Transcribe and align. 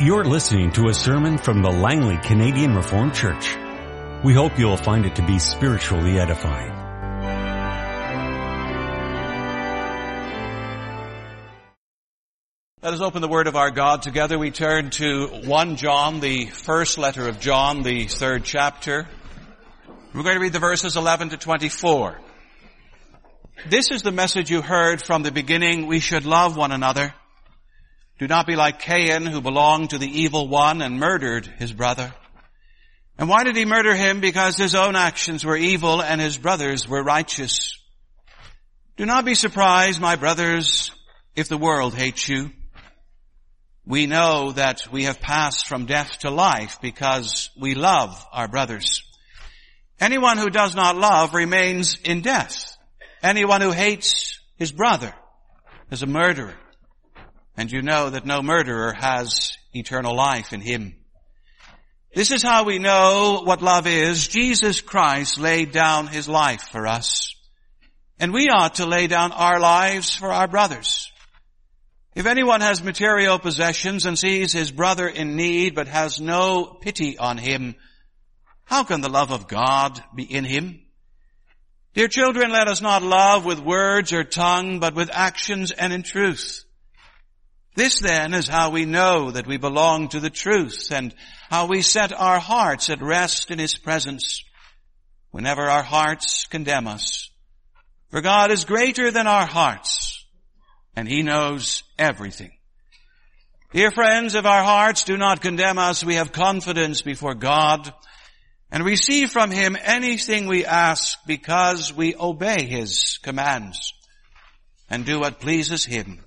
You're 0.00 0.24
listening 0.24 0.72
to 0.72 0.88
a 0.88 0.92
sermon 0.92 1.38
from 1.38 1.62
the 1.62 1.70
Langley 1.70 2.16
Canadian 2.16 2.74
Reformed 2.74 3.14
Church. 3.14 3.56
We 4.24 4.34
hope 4.34 4.58
you'll 4.58 4.76
find 4.76 5.06
it 5.06 5.14
to 5.14 5.22
be 5.24 5.38
spiritually 5.38 6.18
edifying. 6.18 6.72
Let 12.82 12.92
us 12.92 13.00
open 13.00 13.22
the 13.22 13.28
Word 13.28 13.46
of 13.46 13.54
our 13.54 13.70
God 13.70 14.02
together. 14.02 14.36
We 14.36 14.50
turn 14.50 14.90
to 14.90 15.28
1 15.28 15.76
John, 15.76 16.18
the 16.18 16.46
first 16.46 16.98
letter 16.98 17.28
of 17.28 17.38
John, 17.38 17.84
the 17.84 18.06
third 18.06 18.42
chapter. 18.42 19.06
We're 20.12 20.24
going 20.24 20.34
to 20.34 20.42
read 20.42 20.52
the 20.52 20.58
verses 20.58 20.96
11 20.96 21.28
to 21.28 21.36
24. 21.36 22.18
This 23.68 23.92
is 23.92 24.02
the 24.02 24.10
message 24.10 24.50
you 24.50 24.60
heard 24.60 25.00
from 25.00 25.22
the 25.22 25.30
beginning. 25.30 25.86
We 25.86 26.00
should 26.00 26.26
love 26.26 26.56
one 26.56 26.72
another. 26.72 27.14
Do 28.18 28.28
not 28.28 28.46
be 28.46 28.54
like 28.54 28.78
Cain 28.78 29.26
who 29.26 29.40
belonged 29.40 29.90
to 29.90 29.98
the 29.98 30.20
evil 30.20 30.48
one 30.48 30.82
and 30.82 31.00
murdered 31.00 31.46
his 31.46 31.72
brother. 31.72 32.14
And 33.18 33.28
why 33.28 33.44
did 33.44 33.56
he 33.56 33.64
murder 33.64 33.94
him? 33.94 34.20
Because 34.20 34.56
his 34.56 34.74
own 34.74 34.96
actions 34.96 35.44
were 35.44 35.56
evil 35.56 36.00
and 36.00 36.20
his 36.20 36.36
brothers 36.36 36.88
were 36.88 37.02
righteous. 37.02 37.78
Do 38.96 39.06
not 39.06 39.24
be 39.24 39.34
surprised, 39.34 40.00
my 40.00 40.16
brothers, 40.16 40.92
if 41.34 41.48
the 41.48 41.58
world 41.58 41.94
hates 41.94 42.28
you. 42.28 42.50
We 43.86 44.06
know 44.06 44.52
that 44.52 44.90
we 44.90 45.04
have 45.04 45.20
passed 45.20 45.66
from 45.66 45.86
death 45.86 46.20
to 46.20 46.30
life 46.30 46.78
because 46.80 47.50
we 47.60 47.74
love 47.74 48.24
our 48.32 48.48
brothers. 48.48 49.02
Anyone 50.00 50.38
who 50.38 50.50
does 50.50 50.74
not 50.74 50.96
love 50.96 51.34
remains 51.34 51.98
in 52.04 52.20
death. 52.20 52.76
Anyone 53.22 53.60
who 53.60 53.72
hates 53.72 54.40
his 54.56 54.72
brother 54.72 55.14
is 55.90 56.02
a 56.02 56.06
murderer. 56.06 56.54
And 57.56 57.70
you 57.70 57.82
know 57.82 58.10
that 58.10 58.26
no 58.26 58.42
murderer 58.42 58.92
has 58.92 59.56
eternal 59.72 60.16
life 60.16 60.52
in 60.52 60.60
him. 60.60 60.96
This 62.14 62.30
is 62.30 62.42
how 62.42 62.64
we 62.64 62.78
know 62.78 63.42
what 63.44 63.62
love 63.62 63.86
is. 63.86 64.28
Jesus 64.28 64.80
Christ 64.80 65.40
laid 65.40 65.72
down 65.72 66.06
his 66.06 66.28
life 66.28 66.68
for 66.70 66.86
us. 66.86 67.34
And 68.20 68.32
we 68.32 68.48
ought 68.48 68.76
to 68.76 68.86
lay 68.86 69.08
down 69.08 69.32
our 69.32 69.58
lives 69.58 70.14
for 70.14 70.32
our 70.32 70.46
brothers. 70.46 71.10
If 72.14 72.26
anyone 72.26 72.60
has 72.60 72.82
material 72.82 73.40
possessions 73.40 74.06
and 74.06 74.16
sees 74.16 74.52
his 74.52 74.70
brother 74.70 75.08
in 75.08 75.34
need 75.34 75.74
but 75.74 75.88
has 75.88 76.20
no 76.20 76.66
pity 76.66 77.18
on 77.18 77.38
him, 77.38 77.74
how 78.64 78.84
can 78.84 79.00
the 79.00 79.08
love 79.08 79.32
of 79.32 79.48
God 79.48 80.02
be 80.14 80.22
in 80.22 80.44
him? 80.44 80.80
Dear 81.94 82.08
children, 82.08 82.50
let 82.50 82.68
us 82.68 82.80
not 82.80 83.02
love 83.02 83.44
with 83.44 83.58
words 83.58 84.12
or 84.12 84.24
tongue, 84.24 84.78
but 84.78 84.94
with 84.94 85.10
actions 85.12 85.72
and 85.72 85.92
in 85.92 86.02
truth. 86.02 86.63
This 87.74 87.98
then 87.98 88.34
is 88.34 88.46
how 88.46 88.70
we 88.70 88.84
know 88.84 89.32
that 89.32 89.46
we 89.46 89.56
belong 89.56 90.08
to 90.08 90.20
the 90.20 90.30
truth 90.30 90.92
and 90.92 91.14
how 91.50 91.66
we 91.66 91.82
set 91.82 92.12
our 92.12 92.38
hearts 92.38 92.88
at 92.88 93.02
rest 93.02 93.50
in 93.50 93.58
His 93.58 93.76
presence 93.76 94.44
whenever 95.32 95.62
our 95.62 95.82
hearts 95.82 96.46
condemn 96.46 96.86
us. 96.86 97.30
For 98.10 98.20
God 98.20 98.52
is 98.52 98.64
greater 98.64 99.10
than 99.10 99.26
our 99.26 99.46
hearts 99.46 100.24
and 100.94 101.08
He 101.08 101.22
knows 101.22 101.82
everything. 101.98 102.52
Dear 103.72 103.90
friends, 103.90 104.36
if 104.36 104.46
our 104.46 104.62
hearts 104.62 105.02
do 105.02 105.16
not 105.16 105.42
condemn 105.42 105.78
us, 105.78 106.04
we 106.04 106.14
have 106.14 106.30
confidence 106.30 107.02
before 107.02 107.34
God 107.34 107.92
and 108.70 108.84
receive 108.84 109.30
from 109.30 109.50
Him 109.50 109.76
anything 109.82 110.46
we 110.46 110.64
ask 110.64 111.18
because 111.26 111.92
we 111.92 112.14
obey 112.14 112.64
His 112.64 113.18
commands 113.22 113.92
and 114.88 115.04
do 115.04 115.18
what 115.18 115.40
pleases 115.40 115.84
Him. 115.84 116.23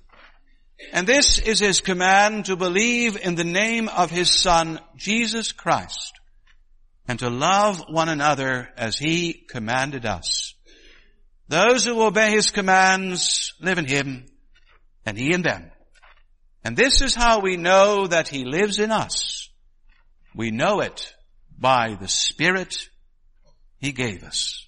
And 0.92 1.06
this 1.06 1.38
is 1.38 1.58
his 1.58 1.80
command 1.80 2.46
to 2.46 2.56
believe 2.56 3.16
in 3.16 3.34
the 3.34 3.44
name 3.44 3.88
of 3.88 4.10
his 4.10 4.30
son, 4.30 4.80
Jesus 4.96 5.52
Christ, 5.52 6.18
and 7.06 7.18
to 7.18 7.30
love 7.30 7.82
one 7.88 8.08
another 8.08 8.68
as 8.76 8.96
he 8.96 9.32
commanded 9.32 10.06
us. 10.06 10.54
Those 11.48 11.84
who 11.84 12.02
obey 12.02 12.30
his 12.30 12.50
commands 12.50 13.54
live 13.60 13.78
in 13.78 13.86
him, 13.86 14.26
and 15.04 15.16
he 15.16 15.32
in 15.32 15.42
them. 15.42 15.70
And 16.62 16.76
this 16.76 17.00
is 17.00 17.14
how 17.14 17.40
we 17.40 17.56
know 17.56 18.06
that 18.06 18.28
he 18.28 18.44
lives 18.44 18.78
in 18.78 18.90
us. 18.90 19.48
We 20.34 20.50
know 20.50 20.80
it 20.80 21.14
by 21.58 21.96
the 22.00 22.08
Spirit 22.08 22.88
he 23.78 23.92
gave 23.92 24.22
us. 24.22 24.67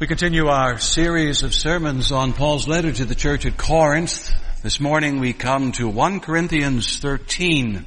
We 0.00 0.06
continue 0.06 0.46
our 0.46 0.78
series 0.78 1.42
of 1.42 1.52
sermons 1.52 2.12
on 2.12 2.32
Paul's 2.32 2.68
letter 2.68 2.92
to 2.92 3.04
the 3.04 3.16
church 3.16 3.44
at 3.46 3.56
Corinth. 3.56 4.30
This 4.62 4.78
morning 4.78 5.18
we 5.18 5.32
come 5.32 5.72
to 5.72 5.88
1 5.88 6.20
Corinthians 6.20 7.00
13. 7.00 7.84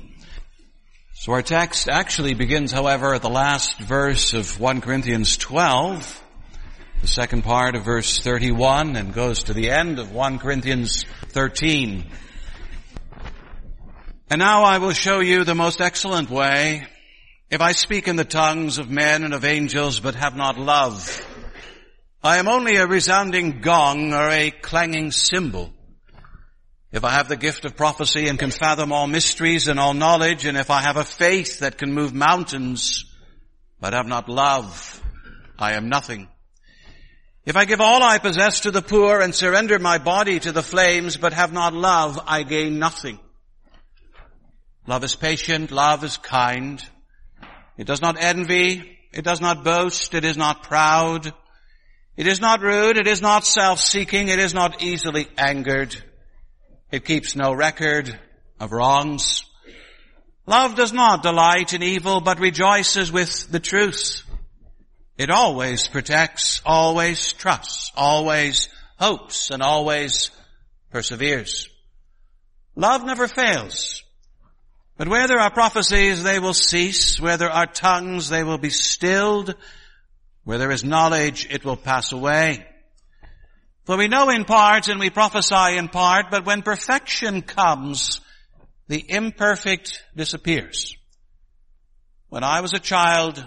So 1.14 1.32
our 1.32 1.42
text 1.42 1.88
actually 1.88 2.34
begins, 2.34 2.74
however, 2.74 3.14
at 3.14 3.22
the 3.22 3.30
last 3.30 3.80
verse 3.80 4.34
of 4.34 4.60
1 4.60 4.82
Corinthians 4.82 5.38
12, 5.38 6.22
the 7.00 7.08
second 7.08 7.46
part 7.46 7.76
of 7.76 7.86
verse 7.86 8.20
31, 8.20 8.98
and 8.98 9.14
goes 9.14 9.44
to 9.44 9.54
the 9.54 9.70
end 9.70 9.98
of 9.98 10.12
1 10.12 10.40
Corinthians 10.40 11.06
13. 11.30 12.12
And 14.30 14.40
now 14.40 14.66
I 14.66 14.80
will 14.80 14.92
show 14.92 15.22
you 15.22 15.46
the 15.46 15.56
most 15.56 15.80
excellent 15.80 16.30
way. 16.30 16.86
If 17.50 17.62
I 17.62 17.72
speak 17.72 18.10
in 18.10 18.18
the 18.18 18.26
tongues 18.26 18.80
of 18.80 18.90
men 18.90 19.24
and 19.24 19.34
of 19.34 19.46
angels 19.46 20.02
but 20.02 20.16
have 20.16 20.36
not 20.36 20.60
love, 20.60 21.26
I 22.24 22.38
am 22.38 22.48
only 22.48 22.76
a 22.76 22.86
resounding 22.86 23.62
gong 23.62 24.14
or 24.14 24.30
a 24.30 24.52
clanging 24.52 25.10
cymbal. 25.10 25.74
If 26.92 27.04
I 27.04 27.12
have 27.12 27.28
the 27.28 27.36
gift 27.36 27.66
of 27.66 27.76
prophecy 27.76 28.28
and 28.28 28.38
can 28.38 28.52
fathom 28.52 28.92
all 28.92 29.08
mysteries 29.08 29.68
and 29.68 29.80
all 29.80 29.96
knowledge, 29.96 30.46
and 30.46 30.56
if 30.56 30.70
I 30.70 30.82
have 30.82 30.98
a 30.98 31.04
faith 31.04 31.60
that 31.60 31.80
can 31.80 31.94
move 31.94 32.14
mountains, 32.14 33.06
but 33.80 33.94
have 33.94 34.06
not 34.06 34.30
love, 34.30 35.02
I 35.58 35.74
am 35.74 35.90
nothing. 35.90 36.28
If 37.44 37.56
I 37.56 37.66
give 37.66 37.82
all 37.82 38.04
I 38.04 38.20
possess 38.20 38.60
to 38.62 38.72
the 38.72 38.84
poor 38.84 39.20
and 39.20 39.34
surrender 39.34 39.80
my 39.80 39.98
body 39.98 40.40
to 40.42 40.52
the 40.52 40.62
flames, 40.62 41.18
but 41.18 41.34
have 41.34 41.52
not 41.52 41.74
love, 41.74 42.20
I 42.28 42.44
gain 42.44 42.78
nothing. 42.78 43.18
Love 44.86 45.04
is 45.04 45.16
patient, 45.16 45.72
love 45.72 46.04
is 46.04 46.18
kind. 46.18 46.86
It 47.78 47.88
does 47.88 48.02
not 48.02 48.18
envy, 48.20 49.00
it 49.12 49.24
does 49.24 49.42
not 49.42 49.64
boast, 49.64 50.14
it 50.14 50.24
is 50.24 50.38
not 50.38 50.62
proud. 50.62 51.34
It 52.18 52.28
is 52.28 52.42
not 52.42 52.62
rude, 52.62 52.98
it 52.98 53.08
is 53.08 53.22
not 53.22 53.46
self-seeking, 53.46 54.28
it 54.28 54.40
is 54.40 54.54
not 54.54 54.84
easily 54.84 55.28
angered. 55.38 55.96
It 56.92 57.06
keeps 57.06 57.36
no 57.36 57.54
record 57.54 58.20
of 58.60 58.72
wrongs. 58.72 59.44
Love 60.46 60.76
does 60.76 60.92
not 60.92 61.24
delight 61.24 61.74
in 61.74 61.82
evil, 61.82 62.20
but 62.20 62.40
rejoices 62.40 63.12
with 63.12 63.50
the 63.50 63.60
truth. 63.60 64.24
It 65.18 65.30
always 65.30 65.88
protects, 65.88 66.62
always 66.66 67.32
trusts, 67.34 67.92
always 67.96 68.68
hopes, 68.98 69.50
and 69.50 69.62
always 69.62 70.32
perseveres. 70.92 71.70
Love 72.76 73.06
never 73.06 73.28
fails. 73.28 74.04
But 74.98 75.08
where 75.08 75.28
there 75.28 75.40
are 75.40 75.52
prophecies, 75.52 76.24
they 76.24 76.40
will 76.40 76.54
cease. 76.54 77.20
Where 77.20 77.38
there 77.38 77.52
are 77.52 77.66
tongues, 77.66 78.30
they 78.30 78.44
will 78.44 78.58
be 78.58 78.70
stilled. 78.70 79.56
Where 80.44 80.58
there 80.58 80.72
is 80.72 80.84
knowledge, 80.84 81.48
it 81.50 81.64
will 81.64 81.78
pass 81.78 82.12
away. 82.12 82.66
For 83.86 83.98
we 83.98 84.08
know 84.08 84.30
in 84.30 84.46
part 84.46 84.88
and 84.88 85.00
we 85.00 85.10
prophesy 85.10 85.78
in 85.78 85.88
part, 85.88 86.28
but 86.32 86.46
when 86.46 86.62
perfection 86.62 87.42
comes, 87.42 88.22
the 88.88 89.04
imperfect 89.08 90.04
disappears. 90.16 90.96
When 92.30 92.44
I 92.44 92.62
was 92.62 92.74
a 92.74 92.80
child, 92.80 93.44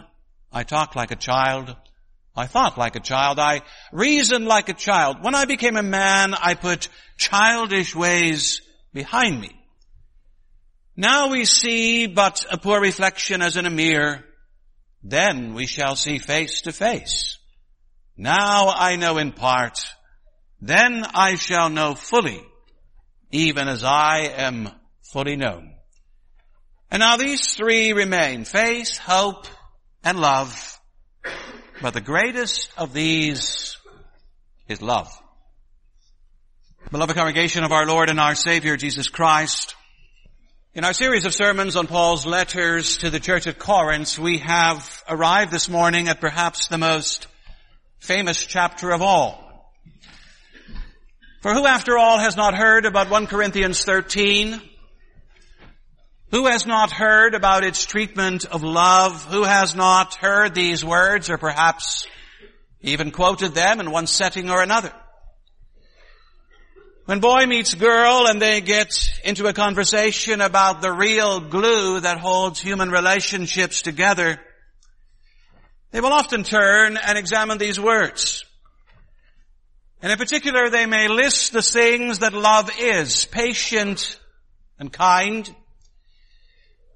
I 0.53 0.63
talked 0.63 0.97
like 0.97 1.11
a 1.11 1.17
child. 1.17 1.75
I 2.37 2.47
thought 2.47 2.79
like 2.79 2.97
a 2.97 3.01
child. 3.01 3.39
I 3.39 3.63
reasoned 3.93 4.47
like 4.47 4.69
a 4.69 4.75
child. 4.75 5.23
When 5.23 5.35
I 5.35 5.45
became 5.45 5.77
a 5.77 5.83
man, 5.83 6.35
I 6.35 6.55
put 6.55 6.89
childish 7.17 7.95
ways 7.95 8.61
behind 8.93 9.41
me. 9.41 9.51
Now 10.97 11.31
we 11.31 11.45
see 11.45 12.07
but 12.07 12.45
a 12.51 12.59
poor 12.59 12.81
reflection 12.81 13.43
as 13.43 13.57
in 13.57 13.67
a 13.67 13.71
mirror. 13.71 14.25
Then 15.05 15.53
we 15.53 15.67
shall 15.67 15.97
see 15.97 16.19
face 16.19 16.63
to 16.63 16.73
face. 16.73 17.39
Now 18.17 18.71
I 18.71 18.97
know 18.97 19.19
in 19.19 19.33
part. 19.33 19.79
Then 20.63 21.05
I 21.05 21.35
shall 21.35 21.69
know 21.69 21.95
fully, 21.95 22.43
even 23.31 23.69
as 23.69 23.85
I 23.85 24.33
am 24.35 24.71
fully 25.13 25.37
known. 25.37 25.75
And 26.91 27.01
now 27.01 27.19
these 27.19 27.55
three 27.55 27.93
remain, 27.93 28.45
faith, 28.45 28.97
hope, 28.97 29.47
and 30.03 30.19
love. 30.19 30.81
But 31.83 31.93
the 31.93 32.01
greatest 32.01 32.71
of 32.79 32.95
these 32.95 33.77
is 34.69 34.81
love. 34.81 35.09
Beloved 36.91 37.15
congregation 37.15 37.65
of 37.65 37.73
our 37.73 37.87
Lord 37.87 38.09
and 38.09 38.21
our 38.21 38.35
Savior 38.35 38.77
Jesus 38.79 39.09
Christ, 39.09 39.75
in 40.75 40.83
our 40.83 40.93
series 40.93 41.25
of 41.25 41.33
sermons 41.33 41.77
on 41.77 41.87
Paul's 41.87 42.27
letters 42.27 42.97
to 42.97 43.09
the 43.09 43.21
church 43.21 43.47
at 43.47 43.61
Corinth, 43.61 44.19
we 44.19 44.39
have 44.39 45.05
arrived 45.09 45.53
this 45.53 45.69
morning 45.69 46.09
at 46.09 46.21
perhaps 46.21 46.67
the 46.67 46.79
most 46.79 47.29
famous 48.01 48.45
chapter 48.45 48.91
of 48.91 49.01
all. 49.01 49.73
For 51.43 51.55
who 51.55 51.65
after 51.65 51.97
all 51.97 52.19
has 52.19 52.37
not 52.37 52.57
heard 52.57 52.87
about 52.87 53.09
1 53.09 53.29
Corinthians 53.29 53.85
13? 53.85 54.61
Who 56.33 56.47
has 56.47 56.67
not 56.67 56.91
heard 56.91 57.37
about 57.37 57.63
its 57.63 57.85
treatment 57.85 58.45
of 58.45 58.65
love? 58.65 59.27
Who 59.27 59.45
has 59.45 59.77
not 59.77 60.17
heard 60.17 60.57
these 60.57 60.85
words 60.85 61.31
or 61.31 61.39
perhaps 61.39 62.05
even 62.81 63.13
quoted 63.13 63.55
them 63.55 63.79
in 63.79 63.93
one 63.93 64.09
setting 64.09 64.51
or 64.51 64.61
another? 64.61 64.93
When 67.07 67.21
boy 67.21 67.45
meets 67.45 67.75
girl 67.75 68.27
and 68.29 68.41
they 68.41 68.63
get 68.63 68.95
into 69.25 69.47
a 69.47 69.53
conversation 69.53 70.41
about 70.41 70.81
the 70.81 70.91
real 70.91 71.39
glue 71.39 72.01
that 72.01 72.19
holds 72.19 72.59
human 72.59 72.91
relationships 72.91 73.83
together, 73.83 74.41
they 75.91 76.01
will 76.01 76.15
often 76.15 76.45
turn 76.45 76.97
and 76.97 77.19
examine 77.19 77.59
these 77.59 77.79
words. 77.79 78.47
And 80.01 80.13
in 80.13 80.17
particular, 80.17 80.71
they 80.71 80.87
may 80.87 81.09
list 81.09 81.53
the 81.53 81.61
things 81.61 82.21
that 82.21 82.33
love 82.33 82.71
is, 82.79 83.27
patient 83.27 84.19
and 84.79 84.91
kind. 84.91 85.55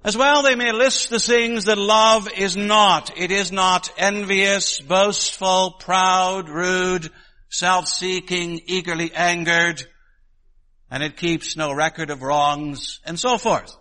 As 0.03 0.17
well, 0.17 0.41
they 0.41 0.55
may 0.55 0.71
list 0.71 1.11
the 1.11 1.19
things 1.19 1.65
that 1.65 1.77
love 1.77 2.31
is 2.35 2.57
not. 2.57 3.15
It 3.15 3.29
is 3.29 3.51
not 3.51 3.91
envious, 3.95 4.79
boastful, 4.79 5.75
proud, 5.79 6.49
rude, 6.49 7.11
self-seeking, 7.49 8.61
eagerly 8.65 9.13
angered, 9.13 9.83
and 10.91 11.03
it 11.03 11.17
keeps 11.17 11.55
no 11.55 11.73
record 11.73 12.09
of 12.09 12.21
wrongs, 12.21 12.99
and 13.05 13.19
so 13.19 13.37
forth. 13.37 13.71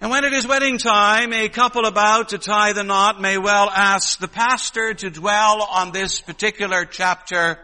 And 0.00 0.10
when 0.10 0.24
it 0.24 0.32
is 0.32 0.46
wedding 0.46 0.78
time, 0.78 1.32
a 1.32 1.48
couple 1.48 1.84
about 1.84 2.30
to 2.30 2.38
tie 2.38 2.72
the 2.72 2.82
knot 2.82 3.20
may 3.20 3.38
well 3.38 3.70
ask 3.70 4.18
the 4.18 4.26
pastor 4.26 4.94
to 4.94 5.10
dwell 5.10 5.62
on 5.62 5.92
this 5.92 6.20
particular 6.20 6.84
chapter 6.84 7.58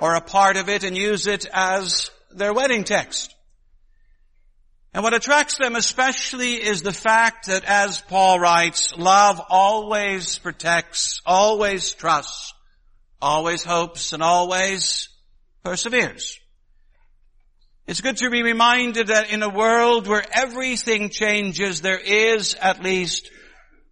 or 0.00 0.14
a 0.14 0.22
part 0.22 0.56
of 0.56 0.70
it 0.70 0.84
and 0.84 0.96
use 0.96 1.26
it 1.26 1.46
as 1.52 2.10
their 2.30 2.54
wedding 2.54 2.84
text. 2.84 3.34
And 4.94 5.02
what 5.02 5.12
attracts 5.12 5.58
them 5.58 5.76
especially 5.76 6.54
is 6.54 6.80
the 6.80 6.94
fact 6.94 7.48
that 7.48 7.64
as 7.64 8.00
Paul 8.00 8.40
writes, 8.40 8.96
love 8.96 9.38
always 9.50 10.38
protects, 10.38 11.20
always 11.26 11.92
trusts, 11.92 12.54
always 13.20 13.62
hopes, 13.62 14.14
and 14.14 14.22
always 14.22 15.10
perseveres. 15.62 16.38
It's 17.86 18.00
good 18.00 18.16
to 18.18 18.30
be 18.30 18.42
reminded 18.42 19.08
that 19.08 19.30
in 19.30 19.42
a 19.42 19.48
world 19.48 20.06
where 20.06 20.24
everything 20.32 21.10
changes, 21.10 21.82
there 21.82 21.98
is 21.98 22.54
at 22.54 22.82
least 22.82 23.30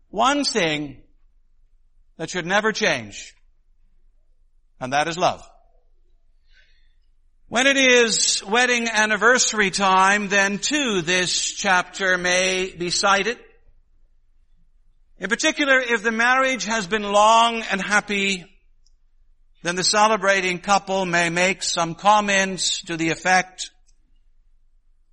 one 0.09 0.45
thing 0.45 1.03
that 2.17 2.31
should 2.31 2.47
never 2.47 2.73
change. 2.73 3.35
And 4.81 4.95
that 4.95 5.09
is 5.09 5.19
love. 5.19 5.47
When 7.49 7.67
it 7.67 7.77
is 7.77 8.43
wedding 8.49 8.89
anniversary 8.89 9.71
time, 9.71 10.29
then 10.29 10.57
too 10.57 11.03
this 11.03 11.53
chapter 11.53 12.17
may 12.17 12.75
be 12.75 12.89
cited. 12.89 13.39
In 15.19 15.29
particular, 15.29 15.79
if 15.79 16.03
the 16.03 16.13
marriage 16.13 16.65
has 16.65 16.87
been 16.87 17.03
long 17.03 17.61
and 17.61 17.79
happy, 17.79 18.47
then 19.63 19.77
the 19.77 19.85
celebrating 19.85 20.61
couple 20.61 21.05
may 21.05 21.29
make 21.29 21.63
some 21.63 21.95
comments 21.95 22.81
to 22.85 22.97
the 22.97 23.11
effect, 23.11 23.71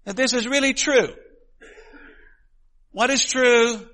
that 0.09 0.15
this 0.15 0.33
is 0.33 0.47
really 0.47 0.73
true. 0.73 1.13
What 2.89 3.11
is 3.11 3.23
true? 3.23 3.87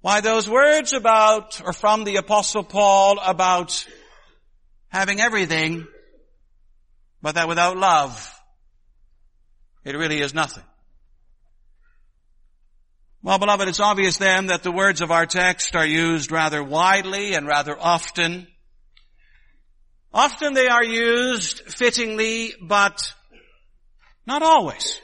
Why 0.00 0.20
those 0.20 0.48
words 0.48 0.92
about, 0.92 1.60
or 1.60 1.72
from 1.72 2.04
the 2.04 2.18
apostle 2.18 2.62
Paul 2.62 3.18
about 3.18 3.84
having 4.86 5.20
everything, 5.20 5.88
but 7.20 7.34
that 7.34 7.48
without 7.48 7.76
love, 7.76 8.32
it 9.84 9.96
really 9.96 10.20
is 10.20 10.32
nothing. 10.32 10.62
Well, 13.24 13.40
beloved, 13.40 13.66
it's 13.66 13.80
obvious 13.80 14.18
then 14.18 14.46
that 14.46 14.62
the 14.62 14.70
words 14.70 15.00
of 15.00 15.10
our 15.10 15.26
text 15.26 15.74
are 15.74 15.84
used 15.84 16.30
rather 16.30 16.62
widely 16.62 17.34
and 17.34 17.48
rather 17.48 17.76
often. 17.76 18.46
Often 20.14 20.54
they 20.54 20.68
are 20.68 20.84
used 20.84 21.62
fittingly, 21.62 22.54
but 22.62 23.15
not 24.26 24.42
always. 24.42 25.00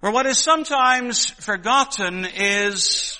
For 0.00 0.10
what 0.10 0.26
is 0.26 0.38
sometimes 0.38 1.30
forgotten 1.30 2.26
is 2.26 3.18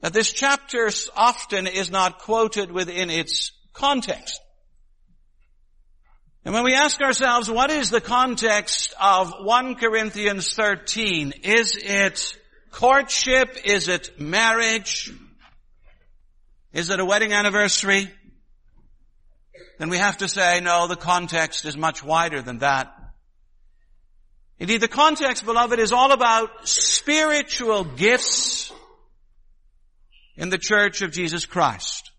that 0.00 0.12
this 0.12 0.32
chapter 0.32 0.90
often 1.16 1.66
is 1.66 1.90
not 1.90 2.18
quoted 2.20 2.70
within 2.72 3.10
its 3.10 3.52
context. 3.72 4.40
And 6.44 6.52
when 6.52 6.64
we 6.64 6.74
ask 6.74 7.00
ourselves, 7.00 7.50
what 7.50 7.70
is 7.70 7.88
the 7.88 8.02
context 8.02 8.94
of 9.00 9.32
1 9.40 9.76
Corinthians 9.76 10.52
13? 10.52 11.32
Is 11.42 11.76
it 11.76 12.36
courtship? 12.70 13.56
Is 13.64 13.88
it 13.88 14.20
marriage? 14.20 15.10
Is 16.72 16.90
it 16.90 17.00
a 17.00 17.04
wedding 17.04 17.32
anniversary? 17.32 18.10
Then 19.78 19.88
we 19.88 19.96
have 19.96 20.18
to 20.18 20.28
say, 20.28 20.60
no, 20.60 20.86
the 20.86 20.96
context 20.96 21.64
is 21.64 21.76
much 21.76 22.02
wider 22.02 22.42
than 22.42 22.58
that. 22.58 22.92
Indeed, 24.58 24.80
the 24.80 24.88
context, 24.88 25.44
beloved, 25.44 25.78
is 25.78 25.92
all 25.92 26.12
about 26.12 26.68
spiritual 26.68 27.84
gifts 27.84 28.72
in 30.36 30.48
the 30.48 30.58
church 30.58 31.02
of 31.02 31.12
Jesus 31.12 31.44
Christ. 31.44 32.12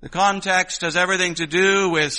The 0.00 0.08
context 0.08 0.82
has 0.82 0.96
everything 0.96 1.34
to 1.36 1.46
do 1.46 1.90
with 1.90 2.16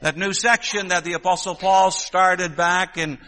that 0.00 0.16
new 0.16 0.32
section 0.32 0.88
that 0.88 1.04
the 1.04 1.14
apostle 1.14 1.54
Paul 1.54 1.90
started 1.90 2.56
back 2.56 2.96
in 2.96 3.18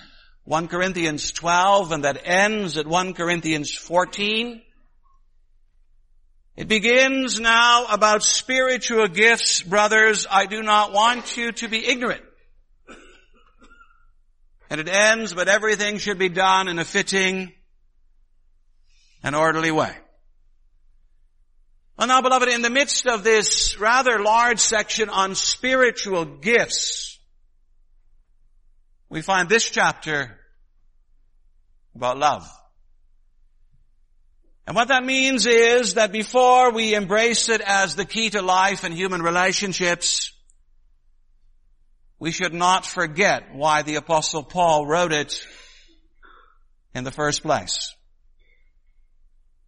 1 0.44 0.68
Corinthians 0.68 1.30
12 1.32 1.92
and 1.92 2.04
that 2.04 2.22
ends 2.24 2.76
at 2.76 2.86
1 2.86 3.14
Corinthians 3.14 3.70
14. 3.70 4.62
It 6.56 6.68
begins 6.68 7.38
now 7.38 7.86
about 7.86 8.22
spiritual 8.22 9.08
gifts, 9.08 9.62
brothers. 9.62 10.26
I 10.30 10.46
do 10.46 10.62
not 10.62 10.92
want 10.92 11.36
you 11.36 11.52
to 11.52 11.68
be 11.68 11.86
ignorant. 11.86 12.22
And 14.70 14.80
it 14.80 14.88
ends, 14.88 15.34
but 15.34 15.48
everything 15.48 15.98
should 15.98 16.18
be 16.18 16.28
done 16.28 16.68
in 16.68 16.78
a 16.78 16.84
fitting 16.84 17.52
and 19.22 19.34
orderly 19.34 19.72
way. 19.72 19.94
Well 21.98 22.08
now 22.08 22.22
beloved, 22.22 22.48
in 22.48 22.62
the 22.62 22.70
midst 22.70 23.06
of 23.06 23.24
this 23.24 23.78
rather 23.78 24.22
large 24.22 24.60
section 24.60 25.10
on 25.10 25.34
spiritual 25.34 26.24
gifts, 26.24 27.18
we 29.10 29.20
find 29.20 29.48
this 29.48 29.68
chapter 29.68 30.38
about 31.94 32.16
love. 32.16 32.48
And 34.66 34.76
what 34.76 34.88
that 34.88 35.04
means 35.04 35.46
is 35.46 35.94
that 35.94 36.12
before 36.12 36.70
we 36.70 36.94
embrace 36.94 37.48
it 37.48 37.60
as 37.60 37.96
the 37.96 38.04
key 38.04 38.30
to 38.30 38.40
life 38.40 38.84
and 38.84 38.94
human 38.94 39.20
relationships, 39.20 40.32
we 42.20 42.30
should 42.30 42.52
not 42.52 42.84
forget 42.84 43.54
why 43.54 43.80
the 43.82 43.96
apostle 43.96 44.42
Paul 44.42 44.86
wrote 44.86 45.12
it 45.12 45.42
in 46.94 47.02
the 47.02 47.10
first 47.10 47.42
place. 47.42 47.94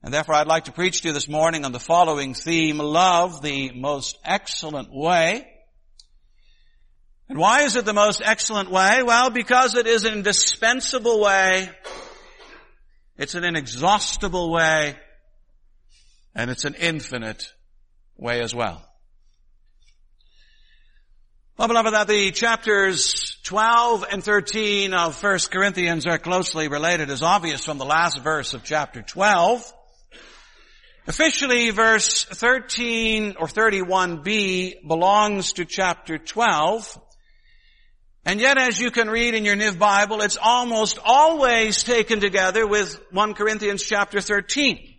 And 0.02 0.12
therefore 0.12 0.34
I'd 0.34 0.46
like 0.46 0.64
to 0.64 0.72
preach 0.72 1.00
to 1.00 1.08
you 1.08 1.14
this 1.14 1.28
morning 1.28 1.64
on 1.64 1.72
the 1.72 1.80
following 1.80 2.34
theme, 2.34 2.78
love 2.78 3.40
the 3.40 3.72
most 3.72 4.18
excellent 4.22 4.92
way. 4.92 5.48
And 7.30 7.38
why 7.38 7.62
is 7.62 7.76
it 7.76 7.86
the 7.86 7.94
most 7.94 8.20
excellent 8.22 8.70
way? 8.70 9.02
Well, 9.02 9.30
because 9.30 9.74
it 9.74 9.86
is 9.86 10.04
an 10.04 10.12
indispensable 10.12 11.22
way. 11.22 11.70
It's 13.16 13.34
an 13.34 13.44
inexhaustible 13.44 14.52
way. 14.52 14.96
And 16.34 16.50
it's 16.50 16.66
an 16.66 16.74
infinite 16.74 17.50
way 18.18 18.42
as 18.42 18.54
well. 18.54 18.86
Well, 21.58 21.68
beloved, 21.68 21.92
that 21.92 22.08
the 22.08 22.30
chapters 22.30 23.36
12 23.44 24.06
and 24.10 24.24
13 24.24 24.94
of 24.94 25.22
1 25.22 25.38
Corinthians 25.50 26.06
are 26.06 26.16
closely 26.16 26.68
related 26.68 27.10
is 27.10 27.22
obvious 27.22 27.62
from 27.62 27.76
the 27.76 27.84
last 27.84 28.18
verse 28.20 28.54
of 28.54 28.64
chapter 28.64 29.02
12. 29.02 29.70
Officially, 31.06 31.68
verse 31.68 32.24
13 32.24 33.36
or 33.38 33.48
31b 33.48 34.88
belongs 34.88 35.52
to 35.52 35.66
chapter 35.66 36.16
12. 36.16 36.98
And 38.24 38.40
yet, 38.40 38.56
as 38.56 38.80
you 38.80 38.90
can 38.90 39.10
read 39.10 39.34
in 39.34 39.44
your 39.44 39.54
NIV 39.54 39.78
Bible, 39.78 40.22
it's 40.22 40.38
almost 40.42 40.98
always 41.04 41.82
taken 41.82 42.20
together 42.20 42.66
with 42.66 42.98
1 43.10 43.34
Corinthians 43.34 43.82
chapter 43.82 44.22
13. 44.22 44.91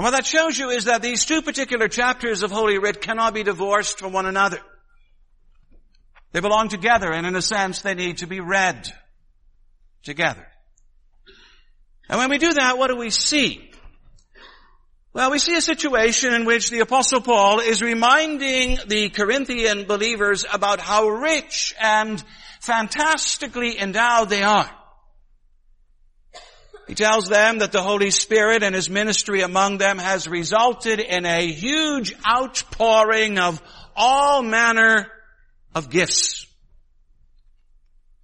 And 0.00 0.04
what 0.06 0.12
that 0.12 0.24
shows 0.24 0.58
you 0.58 0.70
is 0.70 0.86
that 0.86 1.02
these 1.02 1.26
two 1.26 1.42
particular 1.42 1.86
chapters 1.86 2.42
of 2.42 2.50
Holy 2.50 2.78
Writ 2.78 3.02
cannot 3.02 3.34
be 3.34 3.42
divorced 3.42 3.98
from 3.98 4.14
one 4.14 4.24
another. 4.24 4.58
They 6.32 6.40
belong 6.40 6.70
together 6.70 7.12
and 7.12 7.26
in 7.26 7.36
a 7.36 7.42
sense 7.42 7.82
they 7.82 7.92
need 7.92 8.16
to 8.16 8.26
be 8.26 8.40
read 8.40 8.90
together. 10.02 10.46
And 12.08 12.18
when 12.18 12.30
we 12.30 12.38
do 12.38 12.50
that, 12.50 12.78
what 12.78 12.88
do 12.88 12.96
we 12.96 13.10
see? 13.10 13.70
Well, 15.12 15.30
we 15.30 15.38
see 15.38 15.54
a 15.54 15.60
situation 15.60 16.32
in 16.32 16.46
which 16.46 16.70
the 16.70 16.80
apostle 16.80 17.20
Paul 17.20 17.60
is 17.60 17.82
reminding 17.82 18.78
the 18.86 19.10
Corinthian 19.10 19.84
believers 19.84 20.46
about 20.50 20.80
how 20.80 21.10
rich 21.10 21.74
and 21.78 22.24
fantastically 22.62 23.78
endowed 23.78 24.30
they 24.30 24.44
are. 24.44 24.79
He 26.90 26.96
tells 26.96 27.28
them 27.28 27.60
that 27.60 27.70
the 27.70 27.84
Holy 27.84 28.10
Spirit 28.10 28.64
and 28.64 28.74
His 28.74 28.90
ministry 28.90 29.42
among 29.42 29.78
them 29.78 29.98
has 29.98 30.26
resulted 30.26 30.98
in 30.98 31.24
a 31.24 31.46
huge 31.46 32.12
outpouring 32.28 33.38
of 33.38 33.62
all 33.94 34.42
manner 34.42 35.06
of 35.72 35.88
gifts. 35.88 36.48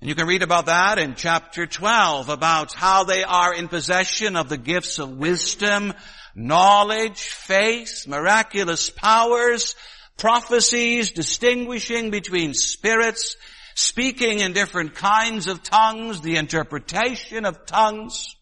And 0.01 0.09
you 0.09 0.17
can 0.17 0.27
read 0.27 0.43
about 0.43 0.67
that 0.67 0.99
in 0.99 1.15
chapter 1.15 1.65
12 1.69 2.29
about 2.29 2.73
how 2.73 3.05
they 3.05 3.23
are 3.23 3.55
in 3.55 3.69
possession 3.69 4.35
of 4.35 4.49
the 4.49 4.59
gifts 4.59 4.99
of 4.99 5.17
wisdom, 5.17 5.95
knowledge, 6.35 7.21
faith, 7.21 8.09
miraculous 8.09 8.91
powers, 8.91 9.77
prophecies, 10.17 11.13
distinguishing 11.13 12.11
between 12.11 12.53
spirits, 12.53 13.37
speaking 13.77 14.41
in 14.41 14.55
different 14.55 14.97
kinds 14.97 15.47
of 15.47 15.63
tongues, 15.63 16.21
the 16.21 16.35
interpretation 16.35 17.45
of 17.45 17.65
tongues. 17.65 18.35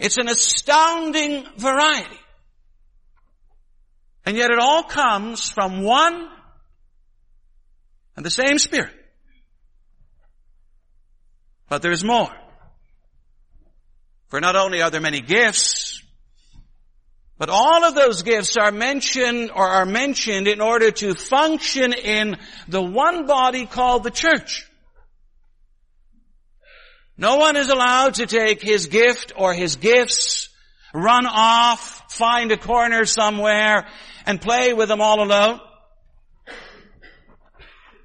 It's 0.00 0.16
an 0.16 0.28
astounding 0.28 1.44
variety. 1.58 2.18
And 4.24 4.36
yet 4.36 4.50
it 4.50 4.58
all 4.58 4.82
comes 4.82 5.50
from 5.50 5.82
one 5.82 6.28
and 8.16 8.24
the 8.24 8.30
same 8.30 8.58
Spirit. 8.58 8.94
But 11.68 11.82
there's 11.82 12.02
more. 12.02 12.34
For 14.28 14.40
not 14.40 14.56
only 14.56 14.80
are 14.80 14.90
there 14.90 15.00
many 15.00 15.20
gifts, 15.20 16.02
but 17.36 17.50
all 17.50 17.84
of 17.84 17.94
those 17.94 18.22
gifts 18.22 18.56
are 18.56 18.72
mentioned 18.72 19.50
or 19.50 19.66
are 19.66 19.86
mentioned 19.86 20.48
in 20.48 20.60
order 20.60 20.90
to 20.90 21.14
function 21.14 21.92
in 21.92 22.38
the 22.68 22.82
one 22.82 23.26
body 23.26 23.66
called 23.66 24.04
the 24.04 24.10
church. 24.10 24.69
No 27.20 27.36
one 27.36 27.56
is 27.56 27.68
allowed 27.68 28.14
to 28.14 28.26
take 28.26 28.62
his 28.62 28.86
gift 28.86 29.34
or 29.36 29.52
his 29.52 29.76
gifts, 29.76 30.48
run 30.94 31.26
off, 31.26 32.10
find 32.10 32.50
a 32.50 32.56
corner 32.56 33.04
somewhere, 33.04 33.86
and 34.24 34.40
play 34.40 34.72
with 34.72 34.88
them 34.88 35.02
all 35.02 35.22
alone. 35.22 35.60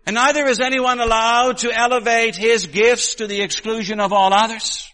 And 0.05 0.15
neither 0.15 0.45
is 0.47 0.59
anyone 0.59 0.99
allowed 0.99 1.59
to 1.59 1.71
elevate 1.71 2.35
his 2.35 2.67
gifts 2.67 3.15
to 3.15 3.27
the 3.27 3.41
exclusion 3.41 4.01
of 4.01 4.11
all 4.11 4.33
others. 4.33 4.85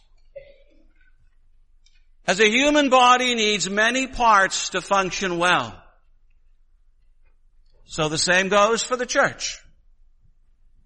As 2.28 2.40
a 2.40 2.48
human 2.48 2.92
body 2.92 3.34
needs 3.34 3.68
many 3.72 4.06
parts 4.06 4.70
to 4.70 4.82
function 4.82 5.40
well. 5.40 5.75
So 7.86 8.08
the 8.08 8.20
same 8.20 8.50
goes 8.50 8.84
for 8.84 8.96
the 8.96 9.08
church. 9.08 9.60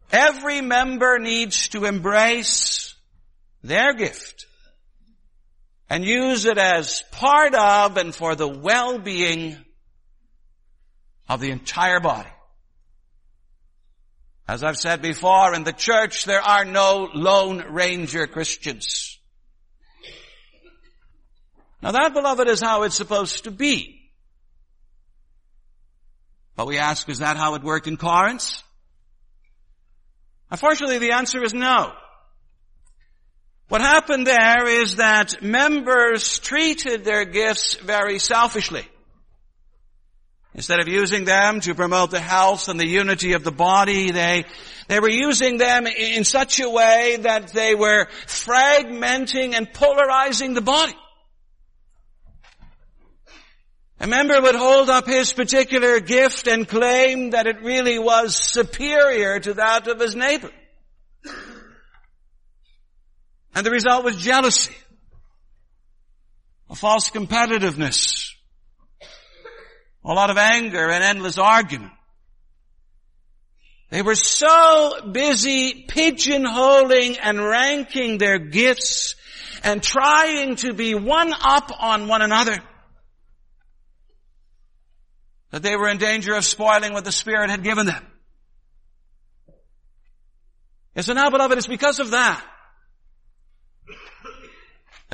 Every 0.09 0.61
member 0.61 1.19
needs 1.19 1.67
to 1.69 1.83
embrace 1.83 2.94
their 3.67 3.93
gift 3.93 4.45
and 5.89 6.03
use 6.03 6.45
it 6.45 6.57
as 6.57 7.03
part 7.11 7.53
of 7.53 7.97
and 7.97 8.13
for 8.13 8.35
the 8.35 8.47
well-being 8.47 9.57
of 11.29 11.39
the 11.39 11.51
entire 11.51 11.99
body. 11.99 12.29
As 14.47 14.63
I've 14.63 14.77
said 14.77 15.01
before, 15.01 15.55
in 15.55 15.63
the 15.63 15.73
church 15.73 16.25
there 16.25 16.41
are 16.41 16.65
no 16.65 17.09
lone 17.13 17.63
ranger 17.69 18.27
Christians. 18.27 19.17
Now 21.81 21.91
that, 21.91 22.13
beloved, 22.13 22.47
is 22.47 22.61
how 22.61 22.83
it's 22.83 22.95
supposed 22.95 23.43
to 23.43 23.51
be. 23.51 24.01
But 26.55 26.67
we 26.67 26.77
ask, 26.77 27.09
is 27.09 27.19
that 27.19 27.37
how 27.37 27.55
it 27.55 27.63
worked 27.63 27.87
in 27.87 27.97
Corinth? 27.97 28.49
Unfortunately, 30.49 30.99
the 30.99 31.11
answer 31.11 31.43
is 31.43 31.53
no. 31.53 31.93
What 33.67 33.81
happened 33.81 34.27
there 34.27 34.67
is 34.67 34.97
that 34.97 35.41
members 35.41 36.37
treated 36.39 37.03
their 37.03 37.25
gifts 37.25 37.75
very 37.75 38.19
selfishly. 38.19 38.87
Instead 40.53 40.79
of 40.79 40.87
using 40.87 41.25
them 41.25 41.59
to 41.61 41.75
promote 41.75 42.11
the 42.11 42.19
health 42.19 42.69
and 42.69 42.79
the 42.79 42.87
unity 42.87 43.33
of 43.33 43.43
the 43.43 43.51
body, 43.51 44.11
they, 44.11 44.45
they 44.87 44.99
were 44.99 45.09
using 45.09 45.57
them 45.57 45.87
in 45.87 46.23
such 46.23 46.59
a 46.59 46.69
way 46.69 47.17
that 47.21 47.49
they 47.49 47.75
were 47.75 48.07
fragmenting 48.27 49.53
and 49.53 49.73
polarizing 49.73 50.53
the 50.53 50.61
body. 50.61 50.95
A 53.99 54.07
member 54.07 54.39
would 54.41 54.55
hold 54.55 54.89
up 54.89 55.07
his 55.07 55.33
particular 55.33 55.99
gift 55.99 56.47
and 56.47 56.67
claim 56.67 57.31
that 57.31 57.47
it 57.47 57.61
really 57.61 57.97
was 57.97 58.35
superior 58.35 59.39
to 59.39 59.55
that 59.55 59.87
of 59.87 59.99
his 59.99 60.15
neighbor. 60.15 60.51
And 63.55 63.65
the 63.65 63.71
result 63.71 64.03
was 64.03 64.17
jealousy, 64.17 64.75
a 66.69 66.75
false 66.75 67.09
competitiveness, 67.09 68.33
a 70.03 70.13
lot 70.13 70.29
of 70.29 70.37
anger 70.37 70.89
and 70.89 71.01
endless 71.01 71.37
argument. 71.37 71.93
They 73.91 74.01
were 74.01 74.15
so 74.15 75.09
busy 75.09 75.85
pigeonholing 75.87 77.17
and 77.21 77.41
ranking 77.41 78.17
their 78.17 78.39
gifts 78.39 79.15
and 79.63 79.81
trying 79.81 80.57
to 80.57 80.73
be 80.73 80.93
one 80.93 81.31
up 81.33 81.71
on 81.79 82.09
one 82.09 82.21
another 82.21 82.61
that 85.51 85.63
they 85.63 85.77
were 85.77 85.87
in 85.87 85.97
danger 85.97 86.33
of 86.33 86.43
spoiling 86.43 86.91
what 86.91 87.05
the 87.05 87.11
Spirit 87.11 87.49
had 87.49 87.63
given 87.63 87.85
them. 87.85 88.05
And 90.93 91.05
so 91.05 91.13
now, 91.13 91.29
beloved, 91.29 91.57
it's 91.57 91.67
because 91.67 91.99
of 91.99 92.11
that 92.11 92.45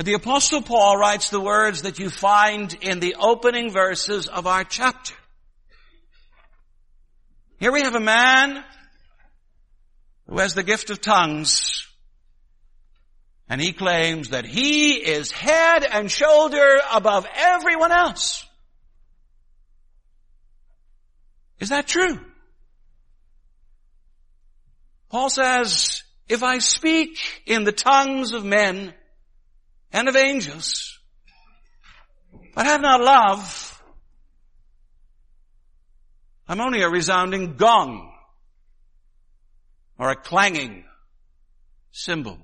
the 0.04 0.14
apostle 0.14 0.62
Paul 0.62 0.96
writes 0.96 1.30
the 1.30 1.40
words 1.40 1.82
that 1.82 1.98
you 1.98 2.10
find 2.10 2.72
in 2.80 3.00
the 3.00 3.16
opening 3.18 3.70
verses 3.70 4.26
of 4.26 4.46
our 4.46 4.64
chapter. 4.64 5.14
Here 7.58 7.70
we 7.70 7.82
have 7.82 7.94
a 7.94 8.00
man 8.00 8.64
who 10.28 10.38
has 10.38 10.54
the 10.54 10.62
gift 10.62 10.90
of 10.90 11.00
tongues 11.00 11.86
and 13.48 13.60
he 13.60 13.72
claims 13.72 14.30
that 14.30 14.46
he 14.46 14.94
is 14.94 15.30
head 15.30 15.84
and 15.84 16.10
shoulder 16.10 16.80
above 16.92 17.26
everyone 17.34 17.92
else. 17.92 18.46
Is 21.60 21.68
that 21.68 21.86
true? 21.86 22.18
Paul 25.10 25.28
says, 25.28 26.02
if 26.28 26.42
I 26.42 26.58
speak 26.58 27.18
in 27.44 27.64
the 27.64 27.72
tongues 27.72 28.32
of 28.32 28.44
men 28.44 28.94
and 29.92 30.08
of 30.08 30.16
angels, 30.16 30.98
but 32.54 32.66
have 32.66 32.80
not 32.80 33.00
love, 33.00 33.82
I'm 36.48 36.60
only 36.60 36.82
a 36.82 36.88
resounding 36.88 37.56
gong 37.56 38.12
or 39.98 40.10
a 40.10 40.16
clanging 40.16 40.84
cymbal. 41.92 42.38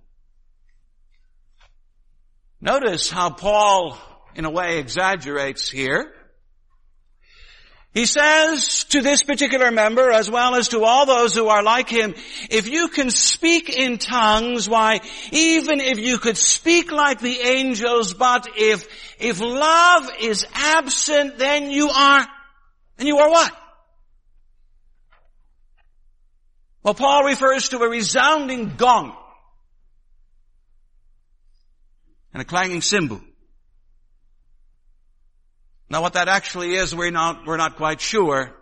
Notice 2.61 3.11
how 3.11 3.31
Paul, 3.31 3.99
in 4.35 4.45
a 4.45 4.51
way, 4.51 4.79
exaggerates 4.79 5.71
here. 5.71 6.13
He 7.99 8.07
says 8.07 8.85
to 8.91 9.03
this 9.03 9.25
particular 9.25 9.73
member 9.73 10.13
as 10.13 10.31
well 10.31 10.55
as 10.55 10.69
to 10.69 10.85
all 10.85 11.05
those 11.05 11.35
who 11.35 11.49
are 11.49 11.65
like 11.65 11.89
him, 11.89 12.15
if 12.49 12.69
you 12.69 12.87
can 12.87 13.11
speak 13.11 13.69
in 13.69 13.99
tongues, 13.99 14.69
why, 14.69 15.01
even 15.33 15.81
if 15.81 15.99
you 15.99 16.19
could 16.19 16.37
speak 16.37 16.93
like 16.93 17.19
the 17.19 17.41
angels, 17.41 18.15
but 18.15 18.51
if, 18.57 18.87
if 19.19 19.41
love 19.41 20.13
is 20.21 20.47
absent, 20.55 21.39
then 21.39 21.73
you 21.73 21.89
are, 21.89 22.25
then 22.99 23.09
you 23.09 23.19
are 23.19 23.31
what? 23.31 23.53
Well, 26.85 26.95
Paul 26.95 27.25
refers 27.25 27.71
to 27.71 27.79
a 27.79 27.89
resounding 27.89 28.77
gong 28.77 29.17
and 32.33 32.43
a 32.43 32.45
clanging 32.45 32.83
cymbal. 32.83 33.21
Now 35.91 36.03
what 36.03 36.15
that 36.15 36.29
actually 36.29 36.75
is, 36.75 36.95
we're 36.95 37.11
not, 37.11 37.47
we're 37.47 37.57
not 37.57 37.77
quite 37.77 38.01
sure. 38.01 38.55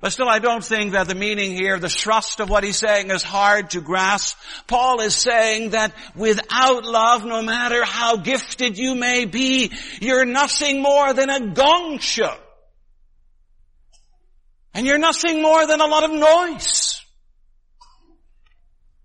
But 0.00 0.12
still 0.12 0.28
I 0.28 0.38
don't 0.38 0.64
think 0.64 0.92
that 0.92 1.08
the 1.08 1.14
meaning 1.14 1.52
here, 1.52 1.78
the 1.78 1.90
thrust 1.90 2.40
of 2.40 2.48
what 2.48 2.64
he's 2.64 2.78
saying 2.78 3.10
is 3.10 3.22
hard 3.22 3.70
to 3.70 3.82
grasp. 3.82 4.38
Paul 4.66 5.00
is 5.00 5.14
saying 5.14 5.70
that 5.70 5.92
without 6.16 6.84
love, 6.84 7.24
no 7.24 7.42
matter 7.42 7.84
how 7.84 8.16
gifted 8.16 8.78
you 8.78 8.94
may 8.94 9.26
be, 9.26 9.72
you're 10.00 10.24
nothing 10.24 10.80
more 10.80 11.12
than 11.12 11.28
a 11.28 11.48
gong 11.52 11.98
show. 11.98 12.34
And 14.72 14.86
you're 14.86 14.98
nothing 14.98 15.42
more 15.42 15.66
than 15.66 15.80
a 15.80 15.86
lot 15.86 16.04
of 16.04 16.12
noise. 16.12 17.02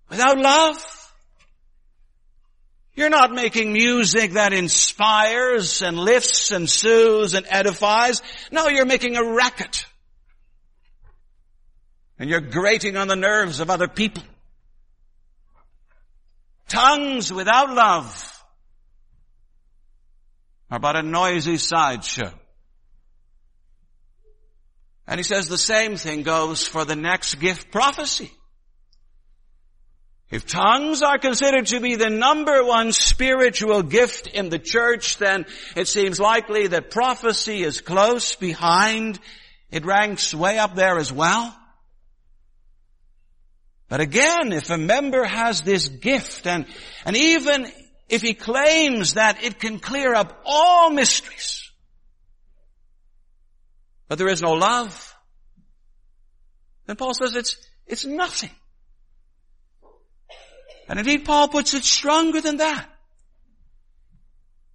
Without 0.09 0.37
love, 0.37 0.94
You're 2.95 3.09
not 3.09 3.33
making 3.33 3.73
music 3.73 4.31
that 4.31 4.53
inspires 4.53 5.81
and 5.81 5.97
lifts 5.97 6.51
and 6.51 6.69
soothes 6.69 7.33
and 7.33 7.45
edifies. 7.49 8.21
No, 8.51 8.69
you're 8.69 8.85
making 8.85 9.17
a 9.17 9.23
racket. 9.23 9.85
And 12.17 12.29
you're 12.29 12.39
grating 12.39 12.95
on 12.95 13.09
the 13.09 13.17
nerves 13.17 13.59
of 13.59 13.69
other 13.69 13.89
people. 13.89 14.23
Tongues 16.69 17.31
without 17.31 17.73
love 17.73 18.43
are 20.71 20.79
but 20.79 20.95
a 20.95 21.03
noisy 21.03 21.57
sideshow. 21.57 22.31
And 25.05 25.19
he 25.19 25.23
says 25.23 25.47
the 25.47 25.57
same 25.57 25.97
thing 25.97 26.23
goes 26.23 26.67
for 26.67 26.85
the 26.85 26.95
next 26.95 27.35
gift 27.35 27.71
prophecy. 27.71 28.31
If 30.31 30.47
tongues 30.47 31.03
are 31.03 31.19
considered 31.19 31.67
to 31.67 31.79
be 31.79 31.95
the 31.95 32.09
number 32.09 32.65
one 32.65 32.91
spiritual 32.91 33.83
gift 33.83 34.27
in 34.27 34.49
the 34.49 34.57
church, 34.57 35.17
then 35.17 35.45
it 35.75 35.87
seems 35.87 36.19
likely 36.19 36.67
that 36.67 36.89
prophecy 36.89 37.63
is 37.63 37.81
close 37.81 38.35
behind. 38.35 39.19
It 39.69 39.85
ranks 39.85 40.33
way 40.33 40.57
up 40.57 40.75
there 40.75 40.97
as 40.97 41.11
well. 41.13 41.55
But 43.87 43.99
again, 43.99 44.51
if 44.51 44.71
a 44.71 44.79
member 44.79 45.23
has 45.23 45.61
this 45.61 45.87
gift 45.87 46.47
and, 46.47 46.65
and 47.05 47.15
even 47.15 47.71
if 48.09 48.23
he 48.23 48.33
claims 48.33 49.13
that 49.13 49.43
it 49.43 49.59
can 49.59 49.79
clear 49.79 50.15
up 50.15 50.41
all 50.43 50.89
mysteries, 50.89 51.71
but 54.07 54.17
there 54.17 54.27
is 54.27 54.41
no 54.41 54.53
love, 54.53 55.15
then 56.87 56.95
Paul 56.95 57.13
says 57.13 57.35
it's, 57.35 57.57
it's 57.85 58.05
nothing. 58.05 58.51
And 60.87 60.99
indeed 60.99 61.25
Paul 61.25 61.47
puts 61.47 61.73
it 61.73 61.83
stronger 61.83 62.41
than 62.41 62.57
that. 62.57 62.89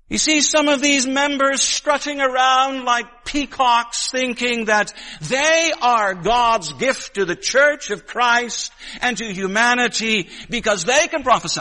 He 0.09 0.19
sees 0.19 0.51
some 0.51 0.67
of 0.67 0.83
these 0.83 1.07
members 1.07 1.63
strutting 1.63 2.21
around 2.21 2.85
like 2.85 3.25
peacocks 3.25 4.11
thinking 4.11 4.65
that 4.65 4.93
they 5.21 5.73
are 5.81 6.15
God's 6.15 6.73
gift 6.73 7.15
to 7.15 7.25
the 7.25 7.37
church 7.37 7.91
of 7.91 8.07
Christ 8.07 8.73
and 9.01 9.17
to 9.19 9.33
humanity 9.33 10.29
because 10.49 10.85
they 10.85 11.07
can 11.07 11.23
prophesy. 11.23 11.61